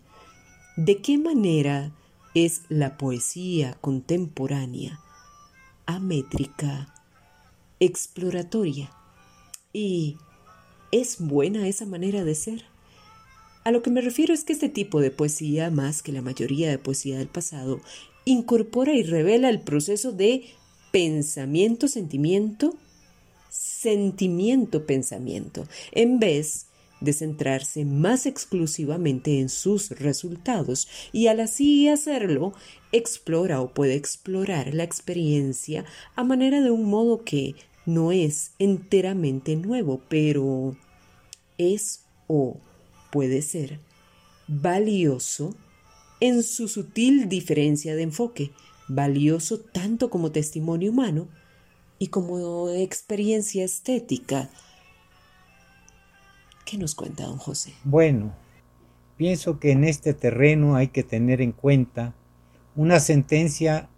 ¿de 0.77 1.01
qué 1.01 1.17
manera 1.17 1.95
es 2.33 2.61
la 2.69 2.97
poesía 2.97 3.77
contemporánea 3.81 4.99
amétrica, 5.85 6.93
exploratoria? 7.79 8.91
¿Y 9.73 10.17
es 10.91 11.19
buena 11.19 11.67
esa 11.67 11.85
manera 11.85 12.23
de 12.23 12.35
ser? 12.35 12.70
A 13.63 13.71
lo 13.71 13.83
que 13.83 13.91
me 13.91 14.01
refiero 14.01 14.33
es 14.33 14.43
que 14.43 14.53
este 14.53 14.69
tipo 14.69 15.01
de 15.01 15.11
poesía, 15.11 15.69
más 15.69 16.01
que 16.01 16.11
la 16.11 16.23
mayoría 16.23 16.67
de 16.69 16.79
poesía 16.79 17.19
del 17.19 17.27
pasado, 17.27 17.79
incorpora 18.25 18.93
y 18.93 19.03
revela 19.03 19.49
el 19.49 19.61
proceso 19.61 20.11
de 20.11 20.45
pensamiento-sentimiento, 20.91 22.75
sentimiento-pensamiento, 23.49 25.67
en 25.91 26.19
vez 26.19 26.65
de 27.01 27.13
centrarse 27.13 27.85
más 27.85 28.25
exclusivamente 28.25 29.39
en 29.39 29.49
sus 29.49 29.91
resultados 29.91 30.87
y 31.11 31.27
al 31.27 31.39
así 31.39 31.87
hacerlo, 31.87 32.53
explora 32.91 33.61
o 33.61 33.73
puede 33.73 33.93
explorar 33.95 34.73
la 34.73 34.83
experiencia 34.83 35.85
a 36.15 36.23
manera 36.23 36.61
de 36.61 36.71
un 36.71 36.85
modo 36.85 37.23
que 37.23 37.53
no 37.85 38.11
es 38.11 38.53
enteramente 38.59 39.55
nuevo, 39.55 40.01
pero 40.09 40.75
es 41.57 42.05
o 42.27 42.57
puede 43.11 43.41
ser 43.41 43.79
valioso 44.47 45.55
en 46.19 46.43
su 46.43 46.67
sutil 46.67 47.29
diferencia 47.29 47.95
de 47.95 48.03
enfoque, 48.03 48.51
valioso 48.87 49.59
tanto 49.59 50.09
como 50.09 50.31
testimonio 50.31 50.91
humano 50.91 51.27
y 51.99 52.07
como 52.07 52.69
experiencia 52.69 53.63
estética. 53.63 54.49
¿Qué 56.65 56.77
nos 56.77 56.95
cuenta 56.95 57.25
don 57.25 57.37
José? 57.37 57.73
Bueno, 57.83 58.35
pienso 59.17 59.59
que 59.59 59.71
en 59.71 59.83
este 59.83 60.13
terreno 60.13 60.75
hay 60.75 60.89
que 60.89 61.03
tener 61.03 61.41
en 61.41 61.51
cuenta 61.51 62.15
una 62.75 62.99
sentencia 62.99 63.89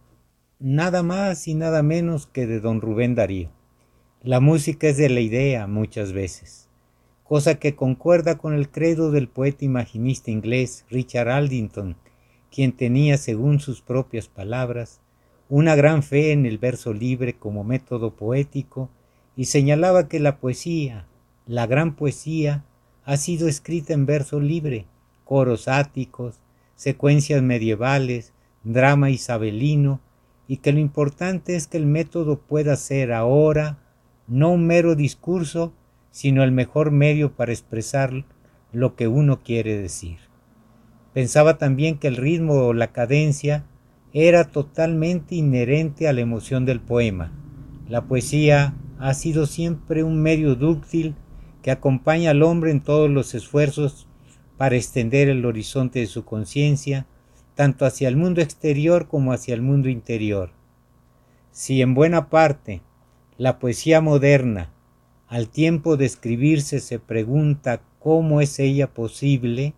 nada 0.60 1.04
más 1.04 1.48
y 1.48 1.56
nada 1.56 1.84
menos 1.84 2.26
que 2.26 2.48
de 2.48 2.60
don 2.60 2.82
Rubén 2.82 3.16
Darío. 3.16 3.52
La 4.22 4.40
música 4.40 4.88
es 4.88 4.98
de 4.98 5.10
la 5.10 5.20
idea 5.20 5.68
muchas 5.68 6.14
veces 6.14 6.70
cosa 7.24 7.56
que 7.56 7.76
concuerda 7.76 8.38
con 8.38 8.54
el 8.54 8.70
credo 8.70 9.12
del 9.12 9.28
poeta 9.28 9.66
imaginista 9.66 10.32
inglés 10.32 10.86
Richard 10.90 11.30
Aldington, 11.30 11.96
quien 12.52 12.72
tenía, 12.74 13.18
según 13.18 13.60
sus 13.60 13.82
propias 13.82 14.28
palabras, 14.28 15.02
una 15.50 15.76
gran 15.76 16.04
fe 16.04 16.32
en 16.32 16.46
el 16.46 16.58
verso 16.58 16.94
libre 16.94 17.34
como 17.34 17.64
método 17.64 18.16
poético 18.16 18.90
y 19.36 19.46
señalaba 19.46 20.08
que 20.08 20.20
la 20.20 20.38
poesía, 20.38 21.08
la 21.46 21.66
gran 21.66 21.96
poesía, 21.96 22.66
ha 23.06 23.18
sido 23.18 23.48
escrita 23.48 23.94
en 23.94 24.06
verso 24.06 24.40
libre, 24.40 24.86
coros 25.24 25.68
áticos, 25.68 26.40
secuencias 26.76 27.42
medievales, 27.42 28.34
drama 28.64 29.10
isabelino, 29.10 30.02
y 30.48 30.58
que 30.58 30.72
lo 30.72 30.80
importante 30.80 31.56
es 31.56 31.68
que 31.68 31.78
el 31.78 31.86
método 31.86 32.40
pueda 32.40 32.76
ser 32.76 33.14
ahora 33.14 33.80
no 34.28 34.52
un 34.52 34.68
mero 34.68 34.96
discurso, 34.96 35.74
sino 36.14 36.44
el 36.44 36.52
mejor 36.52 36.92
medio 36.92 37.34
para 37.34 37.52
expresar 37.52 38.24
lo 38.72 38.96
que 38.96 39.08
uno 39.08 39.42
quiere 39.42 39.82
decir. 39.82 40.20
Pensaba 41.12 41.58
también 41.58 41.98
que 41.98 42.08
el 42.08 42.18
ritmo 42.18 42.54
o 42.68 42.74
la 42.74 42.92
cadencia 42.92 43.66
era 44.14 44.52
totalmente 44.52 45.34
inherente 45.34 46.08
a 46.08 46.14
la 46.14 46.22
emoción 46.22 46.66
del 46.66 46.80
poema. 46.80 47.32
La 47.90 48.04
poesía 48.04 48.76
ha 49.00 49.16
sido 49.16 49.48
siempre 49.48 50.04
un 50.04 50.22
medio 50.22 50.54
dúctil 50.54 51.16
que 51.64 51.72
acompaña 51.72 52.30
al 52.30 52.44
hombre 52.44 52.70
en 52.70 52.82
todos 52.82 53.10
los 53.10 53.34
esfuerzos 53.34 54.08
para 54.56 54.76
extender 54.76 55.30
el 55.30 55.44
horizonte 55.48 55.98
de 55.98 56.06
su 56.06 56.26
conciencia, 56.26 57.08
tanto 57.56 57.88
hacia 57.88 58.08
el 58.08 58.18
mundo 58.18 58.40
exterior 58.40 59.08
como 59.08 59.34
hacia 59.34 59.56
el 59.56 59.64
mundo 59.64 59.90
interior. 59.90 60.52
Si 61.50 61.82
en 61.82 61.96
buena 61.96 62.30
parte 62.30 62.84
la 63.40 63.58
poesía 63.58 64.00
moderna 64.00 64.73
al 65.34 65.50
tiempo 65.50 65.98
de 65.98 66.06
escribirse 66.06 66.80
se 66.80 67.00
pregunta 67.00 67.82
cómo 67.98 68.40
es 68.40 68.60
ella 68.60 68.94
posible, 68.94 69.74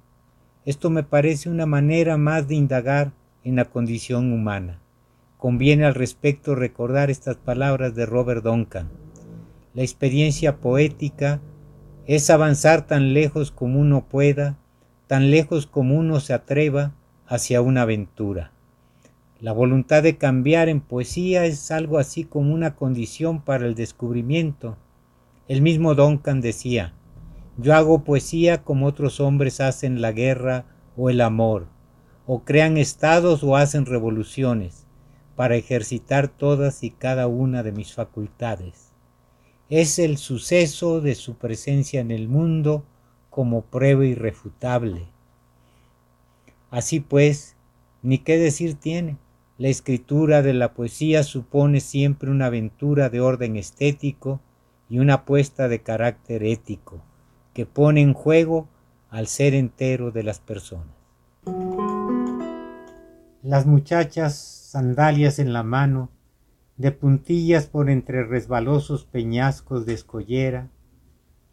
esto 0.65 0.89
me 0.89 1.01
parece 1.01 1.49
una 1.49 1.65
manera 1.65 2.17
más 2.17 2.49
de 2.49 2.55
indagar 2.55 3.13
en 3.45 3.55
la 3.55 3.63
condición 3.63 4.33
humana. 4.33 4.81
Conviene 5.37 5.85
al 5.85 5.95
respecto 5.95 6.55
recordar 6.55 7.09
estas 7.09 7.37
palabras 7.37 7.95
de 7.95 8.05
Robert 8.05 8.43
Duncan. 8.43 8.89
La 9.73 9.83
experiencia 9.83 10.57
poética 10.57 11.39
es 12.05 12.29
avanzar 12.29 12.85
tan 12.85 13.13
lejos 13.13 13.51
como 13.51 13.79
uno 13.79 14.09
pueda 14.09 14.57
tan 15.07 15.31
lejos 15.31 15.67
como 15.67 15.95
uno 15.95 16.19
se 16.19 16.33
atreva 16.33 16.93
hacia 17.27 17.61
una 17.61 17.83
aventura. 17.83 18.51
La 19.39 19.53
voluntad 19.53 20.03
de 20.03 20.17
cambiar 20.17 20.67
en 20.67 20.81
poesía 20.81 21.45
es 21.45 21.71
algo 21.71 21.97
así 21.97 22.25
como 22.25 22.53
una 22.53 22.75
condición 22.75 23.41
para 23.41 23.65
el 23.65 23.75
descubrimiento. 23.75 24.75
El 25.47 25.61
mismo 25.61 25.93
Duncan 25.93 26.41
decía, 26.41 26.93
yo 27.57 27.75
hago 27.75 28.03
poesía 28.03 28.63
como 28.63 28.87
otros 28.87 29.19
hombres 29.19 29.61
hacen 29.61 30.01
la 30.01 30.11
guerra 30.11 30.65
o 30.97 31.11
el 31.11 31.21
amor, 31.21 31.67
o 32.25 32.43
crean 32.43 32.77
estados 32.77 33.43
o 33.43 33.55
hacen 33.55 33.85
revoluciones, 33.85 34.87
para 35.35 35.55
ejercitar 35.55 36.29
todas 36.29 36.83
y 36.83 36.89
cada 36.89 37.27
una 37.27 37.61
de 37.61 37.71
mis 37.71 37.93
facultades. 37.93 38.91
Es 39.69 39.99
el 39.99 40.17
suceso 40.17 40.99
de 40.99 41.13
su 41.13 41.35
presencia 41.35 42.01
en 42.01 42.09
el 42.09 42.27
mundo 42.27 42.83
como 43.29 43.61
prueba 43.65 44.05
irrefutable. 44.05 45.07
Así 46.71 46.99
pues, 46.99 47.55
ni 48.01 48.17
qué 48.17 48.37
decir 48.37 48.75
tiene. 48.75 49.17
La 49.59 49.67
escritura 49.67 50.41
de 50.41 50.53
la 50.53 50.73
poesía 50.73 51.23
supone 51.23 51.81
siempre 51.81 52.31
una 52.31 52.47
aventura 52.47 53.09
de 53.09 53.21
orden 53.21 53.57
estético 53.57 54.41
y 54.89 54.99
una 54.99 55.15
apuesta 55.15 55.67
de 55.67 55.81
carácter 55.81 56.43
ético, 56.43 57.03
que 57.53 57.65
pone 57.65 58.01
en 58.01 58.13
juego 58.13 58.67
al 59.09 59.27
ser 59.27 59.53
entero 59.53 60.11
de 60.11 60.23
las 60.23 60.39
personas. 60.39 60.95
Las 63.41 63.65
muchachas, 63.65 64.35
sandalias 64.35 65.39
en 65.39 65.53
la 65.53 65.63
mano, 65.63 66.09
de 66.77 66.91
puntillas 66.91 67.67
por 67.67 67.89
entre 67.89 68.23
resbalosos 68.23 69.05
peñascos 69.05 69.85
de 69.85 69.93
escollera, 69.93 70.69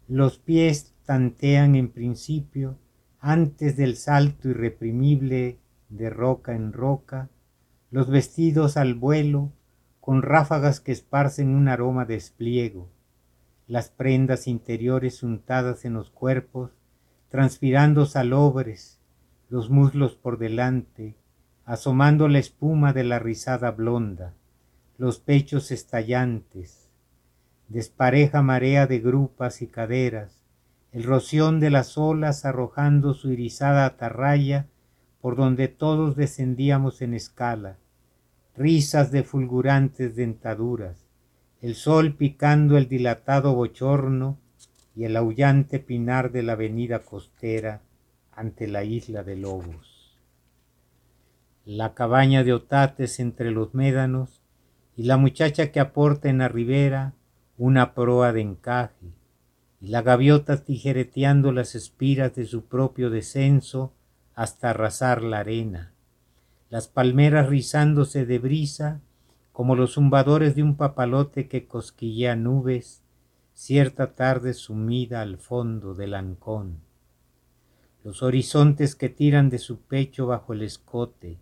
los 0.07 0.37
pies 0.37 0.93
tantean 1.05 1.75
en 1.75 1.89
principio, 1.89 2.77
antes 3.19 3.77
del 3.77 3.95
salto 3.95 4.49
irreprimible 4.49 5.59
de 5.89 6.09
roca 6.09 6.55
en 6.55 6.73
roca, 6.73 7.29
los 7.89 8.09
vestidos 8.09 8.75
al 8.75 8.95
vuelo, 8.95 9.53
con 10.01 10.21
ráfagas 10.21 10.81
que 10.81 10.91
esparcen 10.91 11.55
un 11.55 11.69
aroma 11.69 12.03
de 12.05 12.15
espliego, 12.15 12.89
las 13.73 13.89
prendas 13.89 14.45
interiores 14.45 15.23
untadas 15.23 15.83
en 15.83 15.93
los 15.93 16.11
cuerpos, 16.11 16.69
transpirando 17.29 18.05
salobres, 18.05 18.99
los 19.49 19.71
muslos 19.71 20.13
por 20.13 20.37
delante, 20.37 21.15
asomando 21.65 22.27
la 22.27 22.37
espuma 22.37 22.93
de 22.93 23.03
la 23.03 23.17
rizada 23.17 23.71
blonda, 23.71 24.35
los 24.99 25.17
pechos 25.17 25.71
estallantes, 25.71 26.91
despareja 27.67 28.43
marea 28.43 28.85
de 28.85 28.99
grupas 28.99 29.63
y 29.63 29.67
caderas, 29.67 30.43
el 30.91 31.01
roción 31.01 31.59
de 31.59 31.71
las 31.71 31.97
olas 31.97 32.45
arrojando 32.45 33.15
su 33.15 33.31
irisada 33.31 33.87
atarraya 33.87 34.67
por 35.19 35.35
donde 35.35 35.67
todos 35.67 36.15
descendíamos 36.15 37.01
en 37.01 37.15
escala, 37.15 37.79
risas 38.55 39.09
de 39.09 39.23
fulgurantes 39.23 40.15
dentaduras, 40.15 41.02
el 41.63 41.75
sol 41.75 42.15
picando 42.17 42.77
el 42.77 42.89
dilatado 42.89 43.55
bochorno 43.55 44.37
y 44.97 45.05
el 45.05 45.15
aullante 45.15 45.79
pinar 45.79 46.33
de 46.33 46.43
la 46.43 46.53
avenida 46.53 46.99
costera 46.99 47.81
ante 48.33 48.67
la 48.67 48.83
isla 48.83 49.23
de 49.23 49.37
Lobos. 49.37 50.19
La 51.63 51.93
cabaña 51.93 52.43
de 52.43 52.51
otates 52.51 53.21
entre 53.21 53.51
los 53.51 53.73
médanos 53.73 54.41
y 54.97 55.03
la 55.03 55.15
muchacha 55.15 55.71
que 55.71 55.79
aporta 55.79 56.27
en 56.27 56.39
la 56.39 56.49
ribera 56.49 57.13
una 57.57 57.93
proa 57.93 58.33
de 58.33 58.41
encaje, 58.41 59.13
y 59.79 59.87
la 59.87 60.01
gaviota 60.01 60.65
tijereteando 60.65 61.53
las 61.53 61.75
espiras 61.75 62.35
de 62.35 62.45
su 62.45 62.65
propio 62.65 63.09
descenso 63.09 63.93
hasta 64.35 64.71
arrasar 64.71 65.21
la 65.21 65.39
arena, 65.39 65.93
las 66.69 66.89
palmeras 66.89 67.47
rizándose 67.47 68.25
de 68.25 68.39
brisa 68.39 68.99
como 69.53 69.75
los 69.75 69.93
zumbadores 69.93 70.55
de 70.55 70.63
un 70.63 70.75
papalote 70.75 71.47
que 71.47 71.67
cosquillea 71.67 72.35
nubes 72.35 73.03
cierta 73.53 74.15
tarde 74.15 74.55
sumida 74.55 75.21
al 75.21 75.37
fondo 75.37 75.93
del 75.93 76.15
ancón, 76.15 76.79
los 78.03 78.23
horizontes 78.23 78.95
que 78.95 79.09
tiran 79.09 79.51
de 79.51 79.59
su 79.59 79.79
pecho 79.79 80.25
bajo 80.25 80.53
el 80.53 80.63
escote, 80.63 81.37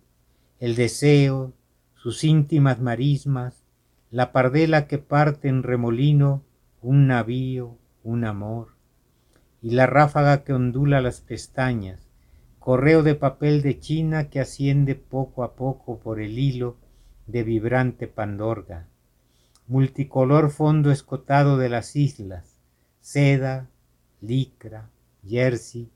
el 0.59 0.75
deseo, 0.75 1.53
sus 1.95 2.25
íntimas 2.25 2.81
marismas, 2.81 3.63
la 4.11 4.33
pardela 4.33 4.87
que 4.87 4.97
parte 4.97 5.47
en 5.47 5.63
remolino, 5.63 6.43
un 6.81 7.07
navío, 7.07 7.77
un 8.03 8.25
amor, 8.25 8.75
y 9.61 9.71
la 9.71 9.87
ráfaga 9.87 10.43
que 10.43 10.51
ondula 10.51 10.99
las 10.99 11.21
pestañas, 11.21 12.09
correo 12.59 13.03
de 13.03 13.15
papel 13.15 13.61
de 13.61 13.79
China 13.79 14.29
que 14.29 14.41
asciende 14.41 14.95
poco 14.95 15.45
a 15.45 15.55
poco 15.55 15.99
por 15.99 16.19
el 16.19 16.37
hilo 16.37 16.75
de 17.27 17.43
vibrante 17.43 18.07
pandorga, 18.07 18.87
multicolor 19.67 20.49
fondo 20.51 20.91
escotado 20.91 21.57
de 21.57 21.69
las 21.69 21.95
islas, 21.95 22.57
seda, 22.99 23.69
licra, 24.21 24.89
jersey, 25.25 25.89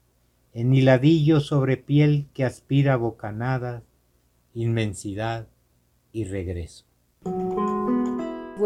enhiladillo 0.54 1.40
sobre 1.40 1.78
piel 1.78 2.28
que 2.34 2.46
aspira 2.46 2.96
bocanadas, 2.96 3.84
inmensidad 4.54 5.48
y 6.14 6.24
regreso. 6.24 6.86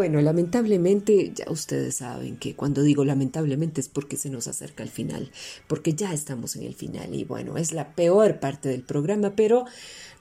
Bueno, 0.00 0.22
lamentablemente 0.22 1.30
ya 1.34 1.44
ustedes 1.50 1.96
saben 1.96 2.38
que 2.38 2.56
cuando 2.56 2.82
digo 2.82 3.04
lamentablemente 3.04 3.82
es 3.82 3.90
porque 3.90 4.16
se 4.16 4.30
nos 4.30 4.48
acerca 4.48 4.82
el 4.82 4.88
final, 4.88 5.30
porque 5.68 5.92
ya 5.92 6.14
estamos 6.14 6.56
en 6.56 6.62
el 6.62 6.72
final 6.72 7.14
y 7.14 7.24
bueno, 7.24 7.58
es 7.58 7.72
la 7.72 7.94
peor 7.94 8.40
parte 8.40 8.70
del 8.70 8.80
programa, 8.80 9.34
pero 9.36 9.66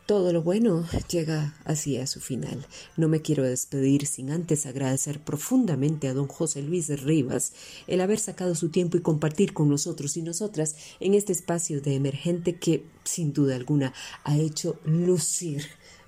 todo 0.06 0.34
lo 0.34 0.42
bueno 0.42 0.86
llega 1.10 1.56
así 1.64 1.96
a 1.96 2.08
su 2.08 2.20
final. 2.20 2.68
No 2.98 3.08
me 3.08 3.22
quiero 3.22 3.44
despedir 3.44 4.06
sin 4.06 4.32
antes 4.32 4.66
agradecer 4.66 5.22
profundamente 5.22 6.10
a 6.10 6.14
don 6.14 6.28
José 6.28 6.62
Luis 6.62 6.90
Rivas 7.02 7.54
el 7.88 8.02
haber 8.02 8.20
sacado 8.20 8.56
su 8.56 8.68
tiempo 8.72 8.98
y 8.98 9.02
compartir 9.02 9.54
con 9.54 9.70
nosotros 9.70 10.18
y 10.18 10.24
nosotras 10.24 10.76
en 11.00 11.14
este 11.14 11.32
espacio 11.32 11.80
de 11.80 11.96
emergente 11.96 12.58
que 12.58 12.84
sin 13.06 13.32
duda 13.32 13.56
alguna 13.56 13.94
ha 14.26 14.38
hecho 14.38 14.78
lucir 14.84 15.64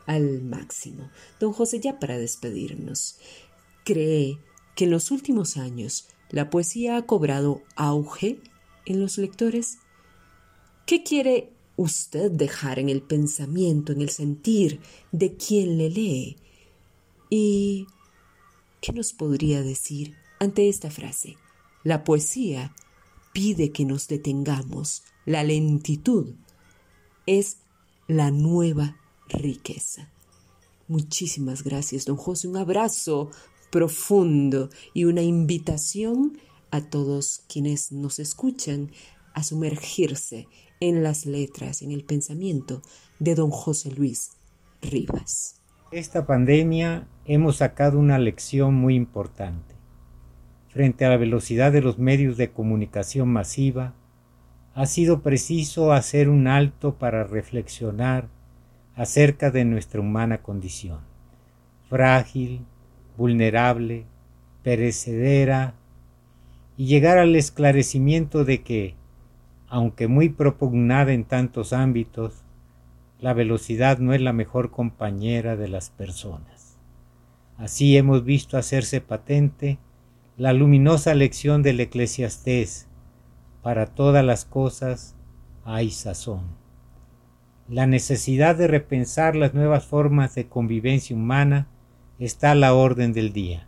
al 0.07 0.41
máximo. 0.41 1.09
Don 1.39 1.53
José, 1.53 1.79
ya 1.79 1.99
para 1.99 2.17
despedirnos, 2.17 3.15
cree 3.83 4.39
que 4.75 4.85
en 4.85 4.91
los 4.91 5.11
últimos 5.11 5.57
años 5.57 6.07
la 6.29 6.49
poesía 6.49 6.97
ha 6.97 7.05
cobrado 7.05 7.61
auge 7.75 8.39
en 8.85 8.99
los 8.99 9.17
lectores? 9.17 9.79
¿Qué 10.85 11.03
quiere 11.03 11.51
usted 11.75 12.31
dejar 12.31 12.79
en 12.79 12.89
el 12.89 13.01
pensamiento, 13.01 13.91
en 13.91 14.01
el 14.01 14.09
sentir 14.09 14.79
de 15.11 15.35
quien 15.35 15.77
le 15.77 15.89
lee? 15.89 16.37
¿Y 17.29 17.87
qué 18.81 18.93
nos 18.93 19.13
podría 19.13 19.61
decir 19.61 20.15
ante 20.39 20.69
esta 20.69 20.89
frase? 20.91 21.37
La 21.83 22.03
poesía 22.03 22.73
pide 23.33 23.71
que 23.71 23.85
nos 23.85 24.07
detengamos. 24.07 25.03
La 25.25 25.43
lentitud 25.43 26.35
es 27.25 27.57
la 28.07 28.31
nueva 28.31 28.97
riqueza. 29.29 30.09
Muchísimas 30.87 31.63
gracias, 31.63 32.05
don 32.05 32.17
José. 32.17 32.47
Un 32.47 32.57
abrazo 32.57 33.31
profundo 33.71 34.69
y 34.93 35.05
una 35.05 35.21
invitación 35.21 36.37
a 36.69 36.81
todos 36.81 37.43
quienes 37.47 37.91
nos 37.91 38.19
escuchan 38.19 38.91
a 39.33 39.43
sumergirse 39.43 40.47
en 40.79 41.03
las 41.03 41.25
letras, 41.25 41.81
en 41.81 41.91
el 41.91 42.03
pensamiento 42.03 42.81
de 43.19 43.35
don 43.35 43.51
José 43.51 43.91
Luis 43.91 44.31
Rivas. 44.81 45.61
Esta 45.91 46.25
pandemia 46.25 47.07
hemos 47.25 47.57
sacado 47.57 47.99
una 47.99 48.17
lección 48.17 48.75
muy 48.75 48.95
importante. 48.95 49.75
Frente 50.69 51.05
a 51.05 51.09
la 51.09 51.17
velocidad 51.17 51.71
de 51.71 51.81
los 51.81 51.99
medios 51.99 52.37
de 52.37 52.51
comunicación 52.51 53.27
masiva, 53.27 53.93
ha 54.73 54.85
sido 54.85 55.21
preciso 55.21 55.91
hacer 55.91 56.29
un 56.29 56.47
alto 56.47 56.95
para 56.95 57.25
reflexionar 57.25 58.29
acerca 58.95 59.51
de 59.51 59.65
nuestra 59.65 59.99
humana 59.99 60.41
condición, 60.41 60.99
frágil, 61.89 62.65
vulnerable, 63.21 64.05
perecedera, 64.63 65.75
y 66.75 66.87
llegar 66.87 67.19
al 67.19 67.35
esclarecimiento 67.35 68.45
de 68.45 68.63
que, 68.63 68.95
aunque 69.67 70.07
muy 70.07 70.29
propugnada 70.29 71.13
en 71.13 71.25
tantos 71.25 71.71
ámbitos, 71.71 72.43
la 73.19 73.35
velocidad 73.35 73.99
no 73.99 74.15
es 74.15 74.21
la 74.21 74.33
mejor 74.33 74.71
compañera 74.71 75.55
de 75.55 75.67
las 75.67 75.91
personas. 75.91 76.79
Así 77.57 77.95
hemos 77.95 78.23
visto 78.25 78.57
hacerse 78.57 79.01
patente 79.01 79.77
la 80.35 80.51
luminosa 80.53 81.13
lección 81.13 81.61
del 81.61 81.79
eclesiastés, 81.79 82.87
para 83.61 83.85
todas 83.85 84.25
las 84.25 84.45
cosas 84.45 85.15
hay 85.63 85.91
sazón. 85.91 86.41
La 87.69 87.85
necesidad 87.85 88.55
de 88.55 88.65
repensar 88.65 89.35
las 89.35 89.53
nuevas 89.53 89.85
formas 89.85 90.33
de 90.33 90.47
convivencia 90.47 91.15
humana 91.15 91.67
está 92.25 92.53
la 92.53 92.75
orden 92.75 93.13
del 93.13 93.33
día. 93.33 93.67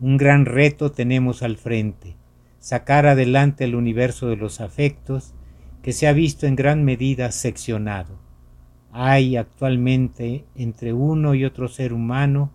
Un 0.00 0.18
gran 0.18 0.44
reto 0.44 0.92
tenemos 0.92 1.42
al 1.42 1.56
frente, 1.56 2.14
sacar 2.58 3.06
adelante 3.06 3.64
el 3.64 3.74
universo 3.74 4.28
de 4.28 4.36
los 4.36 4.60
afectos 4.60 5.32
que 5.80 5.94
se 5.94 6.06
ha 6.06 6.12
visto 6.12 6.46
en 6.46 6.56
gran 6.56 6.84
medida 6.84 7.32
seccionado. 7.32 8.18
Hay 8.92 9.38
actualmente 9.38 10.44
entre 10.54 10.92
uno 10.92 11.34
y 11.34 11.46
otro 11.46 11.68
ser 11.68 11.94
humano 11.94 12.52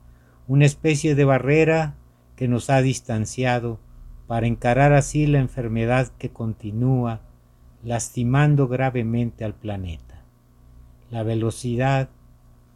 una 0.47 0.65
especie 0.65 1.15
de 1.15 1.25
barrera 1.25 1.95
que 2.35 2.47
nos 2.47 2.69
ha 2.69 2.83
distanciado 2.83 3.79
para 4.27 4.45
encarar 4.45 4.93
así 4.93 5.25
la 5.25 5.39
enfermedad 5.39 6.11
que 6.19 6.29
continúa 6.29 7.21
lastimando 7.83 8.67
gravemente 8.67 9.43
al 9.43 9.55
planeta. 9.55 10.21
La 11.09 11.23
velocidad, 11.23 12.09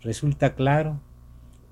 resulta 0.01 0.55
claro, 0.55 0.99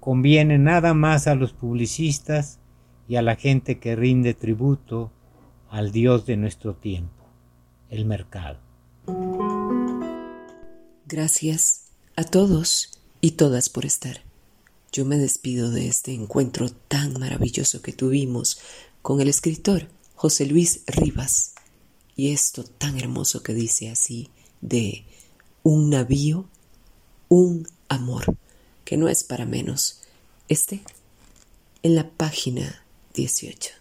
conviene 0.04 0.58
nada 0.58 0.94
más 0.94 1.28
a 1.28 1.36
los 1.36 1.54
publicistas 1.54 2.60
y 3.08 3.16
a 3.16 3.22
la 3.22 3.38
gente 3.38 3.80
que 3.80 3.96
rinde 3.96 4.34
tributo 4.34 5.14
al 5.70 5.94
Dios 5.94 6.26
de 6.26 6.36
nuestro 6.36 6.76
tiempo, 6.76 7.24
el 7.90 8.04
mercado. 8.04 8.60
Gracias 11.08 11.86
a 12.18 12.26
todos 12.26 13.00
y 13.22 13.32
todas 13.32 13.70
por 13.70 13.86
estar. 13.86 14.24
Yo 14.92 15.06
me 15.06 15.18
despido 15.18 15.72
de 15.72 15.88
este 15.88 16.14
encuentro 16.14 16.68
tan 16.70 17.18
maravilloso 17.18 17.82
que 17.82 17.94
tuvimos 17.94 18.60
con 19.02 19.22
el 19.22 19.30
escritor 19.30 19.88
José 20.16 20.48
Luis 20.48 20.84
Rivas 20.86 21.56
y 22.18 22.34
esto 22.34 22.66
tan 22.66 22.98
hermoso 23.00 23.42
que 23.42 23.54
dice 23.54 23.90
así 23.90 24.32
de 24.60 25.06
un 25.64 25.90
navío, 25.90 26.50
un 27.30 27.66
amor, 27.88 28.36
que 28.86 28.98
no 28.98 29.10
es 29.10 29.24
para 29.24 29.46
menos. 29.46 30.02
Este 30.50 30.82
en 31.84 31.96
la 31.96 32.10
página 32.10 32.84
18. 33.14 33.72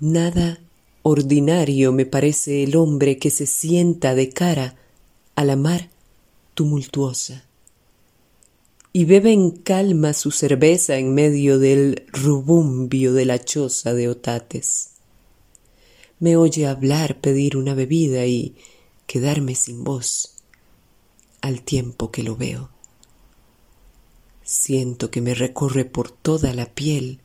Nada 0.00 0.60
ordinario 1.02 1.92
me 1.92 2.06
parece 2.06 2.62
el 2.62 2.76
hombre 2.76 3.18
que 3.18 3.30
se 3.30 3.46
sienta 3.46 4.14
de 4.14 4.30
cara 4.30 4.76
a 5.34 5.44
la 5.44 5.56
mar 5.56 5.90
tumultuosa 6.54 7.44
y 8.92 9.04
bebe 9.04 9.32
en 9.32 9.50
calma 9.50 10.14
su 10.14 10.30
cerveza 10.30 10.96
en 10.96 11.12
medio 11.12 11.58
del 11.58 12.06
rubumbio 12.12 13.12
de 13.12 13.26
la 13.26 13.38
choza 13.38 13.92
de 13.92 14.08
Otates. 14.08 14.90
Me 16.18 16.36
oye 16.36 16.66
hablar, 16.66 17.20
pedir 17.20 17.56
una 17.56 17.74
bebida 17.74 18.24
y 18.26 18.54
quedarme 19.06 19.54
sin 19.54 19.84
voz 19.84 20.35
al 21.46 21.62
tiempo 21.62 22.10
que 22.10 22.22
lo 22.22 22.36
veo. 22.36 22.70
Siento 24.42 25.10
que 25.10 25.20
me 25.20 25.34
recorre 25.34 25.84
por 25.84 26.10
toda 26.10 26.52
la 26.54 26.66
piel 26.66 27.20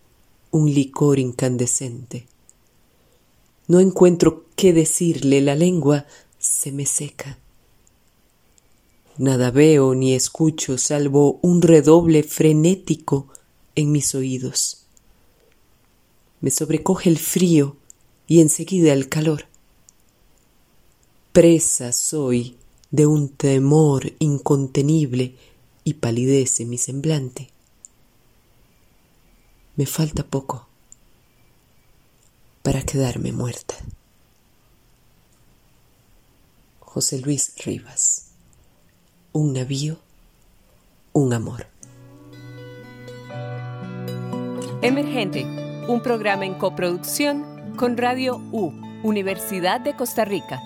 un 0.50 0.74
licor 0.74 1.20
incandescente. 1.20 2.28
No 3.68 3.80
encuentro 3.80 4.46
qué 4.56 4.74
decirle, 4.74 5.42
la 5.42 5.56
lengua 5.56 6.06
se 6.40 6.72
me 6.72 6.86
seca. 6.86 7.38
Nada 9.18 9.52
veo 9.52 9.94
ni 9.94 10.14
escucho 10.14 10.78
salvo 10.78 11.40
un 11.42 11.62
redoble 11.62 12.24
frenético 12.24 13.28
en 13.76 13.92
mis 13.92 14.16
oídos. 14.16 14.86
Me 16.40 16.50
sobrecoge 16.50 17.10
el 17.10 17.20
frío 17.20 17.78
y 18.28 18.42
enseguida 18.42 18.94
el 18.94 19.10
calor. 19.10 19.46
Presa 21.34 21.94
soy 21.94 22.58
de 22.92 23.08
un 23.08 23.30
temor 23.30 24.14
incontenible 24.20 25.36
y 25.84 25.96
palidece 25.96 26.66
mi 26.66 26.78
semblante. 26.78 27.50
Me 29.76 29.86
falta 29.86 30.24
poco 30.24 30.68
para 32.62 32.84
quedarme 32.84 33.32
muerta. 33.32 33.76
José 36.80 37.20
Luis 37.22 37.54
Rivas. 37.66 38.28
Un 39.32 39.54
navío, 39.54 39.98
un 41.14 41.34
amor. 41.34 41.68
Emergente, 44.82 45.46
un 45.88 46.02
programa 46.04 46.46
en 46.46 46.56
coproducción 46.56 47.46
con 47.78 47.96
Radio 47.96 48.42
U, 48.52 48.74
Universidad 49.04 49.80
de 49.80 49.96
Costa 49.96 50.26
Rica. 50.26 50.62